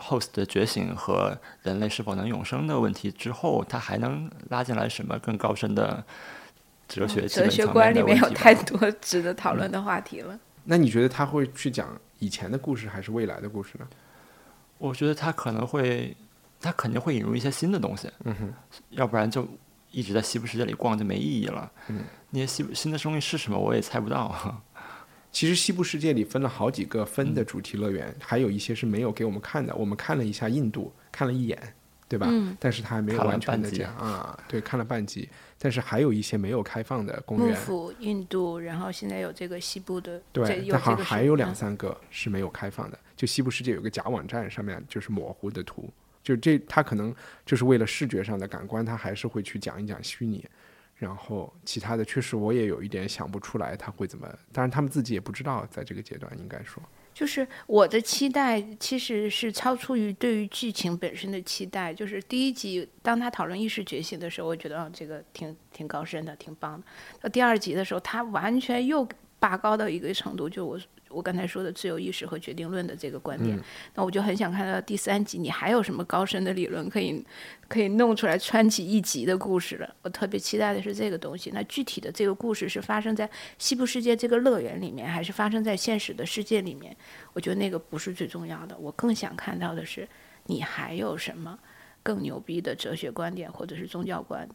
[0.00, 6.02] host 的觉醒和人类是否能永生的问题之后，他还能拉进来什么更高深的
[6.88, 10.38] 哲学、基哲学观里面有太多值得讨论的话题了。
[10.64, 13.86] 那你觉得他会去讲以前的故事还是未来的故事呢？
[14.78, 16.16] 我觉得他可能会，
[16.60, 18.54] 他肯定会引入一些新的东西，嗯哼，
[18.90, 19.46] 要不然就
[19.90, 21.70] 一直在西部世界里逛就没意义了。
[21.88, 24.62] 嗯，那些西新的东西是什么，我也猜不到。
[25.30, 29.74] 其实西部世界里分了好几个分的主题乐园，还有一些是没有给我们看的。
[29.74, 31.74] 我们看了一下印度，看了一眼，
[32.08, 32.26] 对吧？
[32.30, 32.56] 嗯。
[32.58, 33.78] 但是他还没有看了完全的半集。
[33.78, 35.28] 讲啊，对，看了半集，
[35.58, 42.98] 但是还有一些没有开放的公园，幕府、印度，然后现在有这个西部的，对，有但好像还有两嗯三个是没有开放的。
[43.16, 45.90] 就西部世界有个假网站，上面就是模糊的图，
[46.22, 50.44] 就这他可能就是为了视觉上的感官，他还是会去讲一讲虚拟。
[50.94, 56.82] 然后其他的确实我也有一点想不出来他会怎么，当然他们自己也不知道，在这个阶段应该说，
[57.18, 61.92] 就是我的期待其实是超出于对于剧情本身的期待。
[61.92, 66.86] 就是第一集当他讨论意识觉醒的时候，我觉得啊这个挺挺高深的，挺棒的。
[67.20, 69.04] 到第二集的时候，他完全又
[69.38, 70.78] 拔高到一个程度，就我
[71.08, 73.58] 我刚才说的自由意识和决定论的这个观点。
[73.94, 77.24] 那我就很想看到第三集，你还有什么高深的理论可以
[77.68, 79.94] 可以弄出来穿起一集的故事了？
[80.02, 81.50] 我特别期待的是这个东西。
[81.54, 83.28] 那具体的这个故事是发生在
[83.58, 86.94] 西部世界这个乐园里面，还是发生在现实的世界里面？
[87.32, 90.06] 我觉得那个不是最重要的，我更想看到的是
[90.46, 91.58] 你还有什么
[92.02, 94.48] 更牛逼的哲学观点或者是宗教观。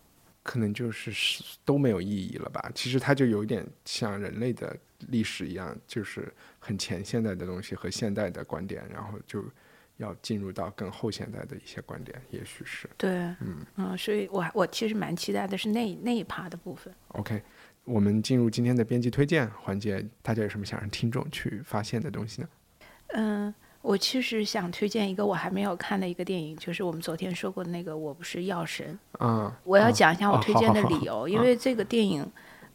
[0.44, 2.72] 可能就是是都没有意义了吧？
[2.76, 4.78] 其实它就有点像人类的
[5.08, 9.44] 历史一样，就是很前现代的东西和现代的观点，然后就
[9.98, 13.34] 要进入到更后现代的一些观点，也许是对，
[13.78, 16.94] 嗯所以我我其实蛮期待的是那那一趴的部分。
[17.10, 17.41] OK。
[17.86, 22.48] 我们进入今天的编辑推荐环节，大家有什么想让听众去发现的东西呢？
[23.10, 23.54] 嗯，
[23.84, 28.98] 我其实想推荐一个我还没有看的一个电影，就是我们昨天说过的那个《我不是药神》。
[29.20, 32.26] 嗯，我要啊讲一下我啊推荐的理由，因为这个电影，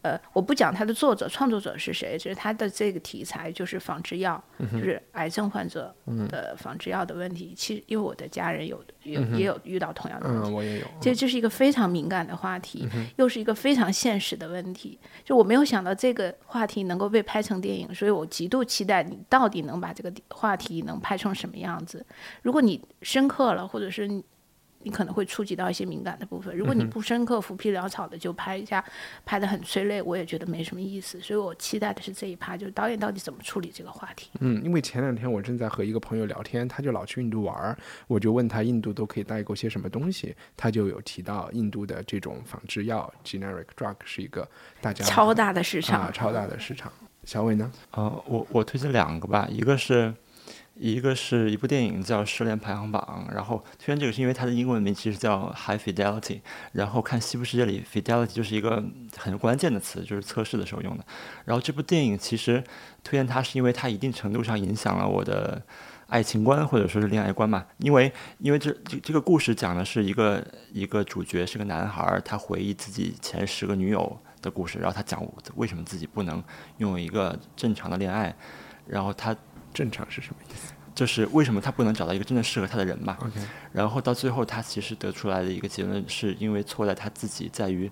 [0.03, 4.43] 呃，我不讲它的作者、创作者是谁，就是它的这个题材就是仿制药，
[4.73, 5.95] 就是癌症患者
[6.29, 7.53] 的仿制药的问题。
[7.57, 10.87] 其实因为我的家人有有也有遇到同样的问题，嗯，我也有。
[11.01, 14.99] 这这是一个非常敏感的话题，又是一个非常现实的问题。
[15.25, 22.05] 就我没有想到这个话题能够被拍成电影，所以我极度期待你到底能把这个话题能拍成什么样子。
[22.43, 24.23] 如果你深刻了，或者是
[24.83, 26.57] 你你可能会触及到一些敏感的部分。
[26.57, 28.83] 如果你不深刻、浮皮潦草的就拍一下，
[29.27, 31.21] 拍的很催泪，我也觉得没什么意思。
[31.21, 34.31] 所以我期待的是这一趴，就是导演到底怎么处理这个话题。
[34.41, 37.77] 嗯，因为前两天我正在和一个朋友聊天，他就老去印度玩儿，
[38.07, 44.49] 我就问他印度都可以代购些什么东西，他就有提到印度的这种仿制药 （generic drug） 是一个
[44.81, 46.91] 大家超大的市场，啊，超大的市场。
[47.25, 47.71] 小伟呢？
[47.91, 50.15] 呃，我我推荐两个吧，一个是。
[50.81, 58.83] 一个是一部电影叫《失恋排行榜》，然后推荐这个是因为它的英文名其实叫 High Fidelity，然后看《西部世界》里 Fidelity 就是一个
[59.17, 61.05] 很关键的词，就是测试的时候用的。
[61.45, 62.63] 然后这部电影其实
[63.03, 65.61] 推荐它是因为它一定程度上影响了我的
[66.07, 75.21] 爱情观或者说是恋爱观嘛，因为因为这这这个故事讲的是一个一个主角是个男孩，他回忆自己前十个女友的故事，然后他讲
[75.57, 76.41] 为什么自己不能
[76.77, 78.33] 拥有一个正常的恋爱，
[78.87, 79.37] 然后他。
[79.79, 80.73] 正常是什么意思？
[80.93, 83.39] 就是为什么他不能找到一个真正适合他的人嘛？OK。
[83.71, 87.89] 然后到最后，他其实得出来的一个结论，是因为错在他自己，在于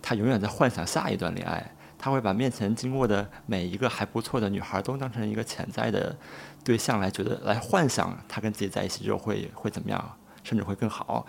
[0.00, 6.16] 他永远在幻想下一段恋爱，他会把面前经过的每一个还不错的女孩都当成一个潜在的
[6.64, 11.26] 对象来觉得来幻想他跟自己在一起之后会会怎么样，甚至会更好。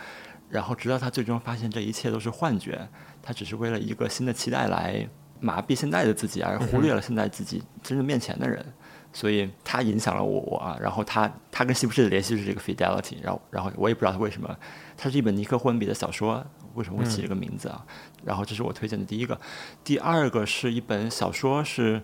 [0.49, 2.87] 然后直到他最终发现这一切都是幻觉，
[3.21, 5.05] 他只是为了一个新的期待来
[5.41, 8.65] 麻痹现在的自己，而忽略了现在自己真正面前的人。
[9.11, 14.55] 所以他影响了我啊，然后他他跟西部世的联系是这个 fidelity，然后然后我也不知道他为什么，
[14.95, 16.45] 它是一本尼克霍恩比的小说，
[16.75, 17.83] 为什么会起这个名字啊？
[18.23, 19.39] 然后这是我推荐的第一个，
[19.83, 22.01] 第二个是一本小说，是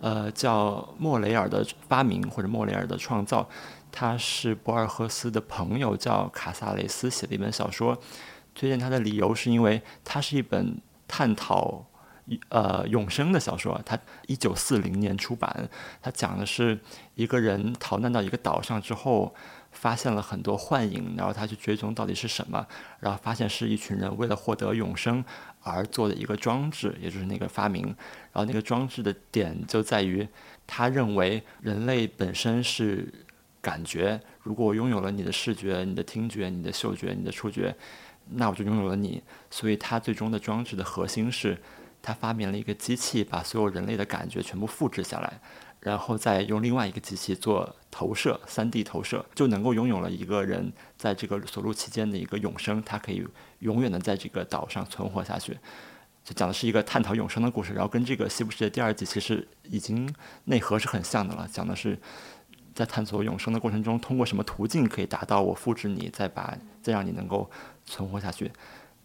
[0.00, 3.48] 呃叫莫雷尔的发明或者莫雷尔的创造，
[3.90, 7.98] 他是博尔赫斯的朋友叫卡萨雷斯写的一本小说，
[8.54, 11.84] 推荐他的理由是因为它是一本探讨。
[12.48, 13.96] 呃，永生的小说，它
[14.26, 15.68] 一九四零年出版。
[16.02, 16.76] 它讲的是
[17.14, 19.32] 一个人逃难到一个岛上之后，
[19.70, 22.66] 发现了很多幻影，然后他去追踪到底是什么，
[22.98, 25.24] 然后发现是一群人为了获得永生
[25.62, 27.84] 而做的一个装置，也就是那个发明。
[27.84, 27.94] 然
[28.34, 30.26] 后那个装置的点就在于，
[30.66, 33.06] 他认为人类本身是
[33.60, 37.76] 感觉，如果我拥有了你的视觉、你的听觉、你的嗅觉、你的触觉，
[38.30, 39.22] 那我就拥有了你。
[39.48, 41.56] 所以，他最终的装置的核心是。
[42.06, 45.40] 他发明了一个机器，把所有人类的感觉全部复制下来，
[45.80, 53.26] 然后再用另外一个机器做投射，3D 投射，就能够拥有了一个人在这个锁录期间的一个永生，他可以
[53.58, 55.58] 永远的在这个岛上存活下去。
[56.22, 60.08] 就讲的是一个探讨永生的故事，然后跟这个《西部世界》第二季其实已经
[60.44, 61.98] 内核是很像的了，讲的是
[62.72, 67.50] 在探索永生的过程中，通过什么途径可以达到我复制你，再把再让你能够
[67.84, 68.52] 存活下去。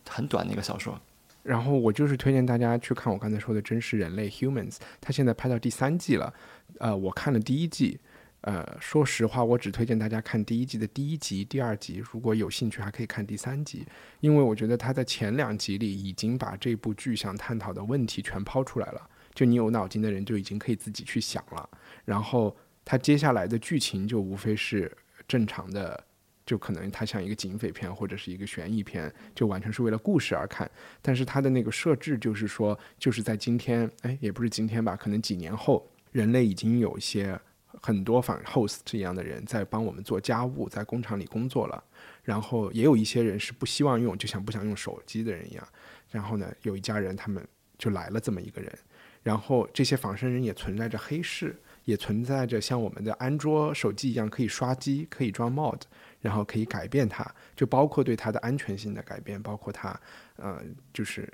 [0.07, 0.99] 很短的一个小说。
[1.43, 6.33] 然后我就是推荐大家去看我刚才说的《真实人类》（Humans），它现在拍到第三季了。
[6.79, 7.99] 呃，我看了第一季，
[8.41, 12.03] 呃，说实话，我只推荐大家看第一季的第一集、第二集。
[12.11, 13.85] 如果有兴趣，还可以看第三集，
[14.19, 19.09] 因为我觉得他在前两集里已经把这部剧想探讨的问题全抛出来了。
[19.33, 21.69] 就你有脑筋的人就已经可以自己去想了。
[22.05, 24.95] 然后他接下来的剧情就无非是
[25.27, 26.03] 正常的。
[26.51, 30.69] 就可能它像一个警匪片或者是一个悬疑片，就完全是为了故事而看。
[31.01, 37.39] 但是它的那个设置就是说，就是在今天，哎，也不是今天吧，可能几年后，人类已经有一些
[37.81, 41.81] 很多反 host 这样的人在帮我们做家务，在工厂里工作了。
[42.21, 45.65] 然后也有一些人是不希望用，就像不想用手机的人一样。
[46.09, 47.41] 然后呢，有一家人他们
[47.77, 48.77] 就来了这么一个人。
[49.23, 55.79] 然后这些仿生人也存在着黑市，也存在着像我们的安卓手机一样可以刷机、可以装 mod。
[56.22, 59.99] 然后可以改变它，就包括对它的安全性的改变，包括它，
[60.36, 60.61] 呃，
[60.93, 61.32] 就是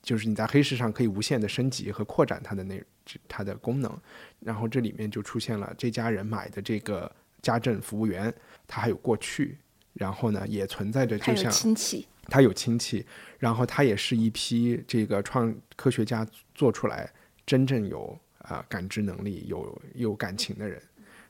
[0.00, 2.82] 就是你在黑市上可以无限的升级和扩展它的那
[3.26, 4.00] 它的功能。
[4.40, 7.10] 然后这里面就出现了这家人买的这个
[7.42, 8.32] 家政服务员，
[8.66, 9.58] 他还有过去，
[9.94, 13.04] 然后呢也存在着就像亲戚，他有亲戚，
[13.38, 17.12] 然后他也是一批这个创科学家做出来
[17.44, 20.80] 真正有啊感知能力、有有感情的人。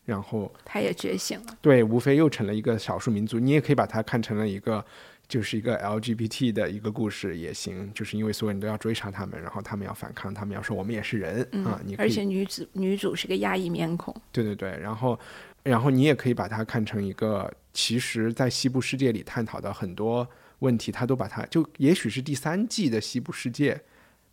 [0.08, 3.38] 然后他也觉醒了，对，无非又成了一个少数民族。
[3.38, 4.82] 你也可以把它看成了一个，
[5.28, 7.92] 就是一个 LGBT 的一个故事也行。
[7.92, 11.78] 就是因为所有人都要追杀他们，然后他们要反抗，他们要说我们也是人啊。
[11.84, 14.70] 你而且女主女主是个亚裔面孔，对对对。
[14.80, 15.20] 然后，
[15.62, 20.26] 然后你也可以把它看成一个，其实在西部世界里探讨的很多
[20.60, 23.78] 问题，他都把它就也许是第三季的西部世界。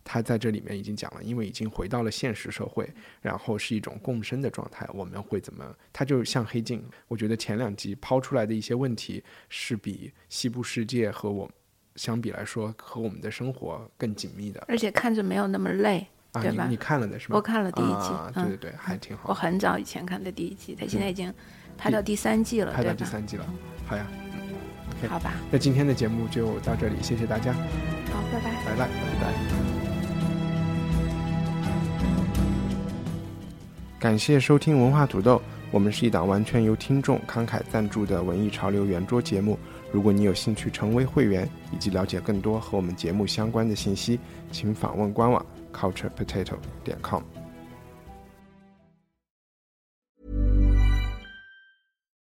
[0.08, 2.88] 他在这里面已经讲了，因为已经回到了现实社会，
[3.20, 5.76] 然后是一种共生的状态，我们会怎么？
[5.92, 11.50] 他就像黑镜，我觉得前两集抛出来的一些问题是比西部世界和我
[11.96, 14.64] 相比来说，和我们的生活更紧密的。
[14.68, 17.36] 而且看着没有那么累，啊，对吧你你看了的是吗？
[17.36, 19.24] 我看了第一季对对对，还挺好。
[19.28, 21.34] 我很早以前看的第一季，他现在已经
[21.76, 22.94] 拍到第三季了，拍到？
[22.94, 23.44] 第三季了，
[23.84, 24.06] 好呀。
[24.98, 28.64] OK 好吧，那今天的节目就到这里，谢谢大家，好，拜拜。
[28.64, 29.65] 拜拜，拜拜。
[33.99, 35.41] 感谢收听文化土豆，
[35.71, 39.57] 我们是一档完全由听众慷慨赞助的文艺潮流圆桌节目。
[39.91, 44.19] 如果你有兴趣成为会员，以及了解更多和我们节目相关的信息，
[44.51, 47.21] 请访问官网 culturepotato 点 com。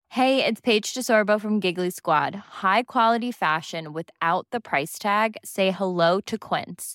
[0.09, 2.37] Hey, it's Paige DeSorbo from Giggly Squad.
[2.62, 5.37] High quality fashion without the price tag.
[5.45, 6.95] Say hello to Quince.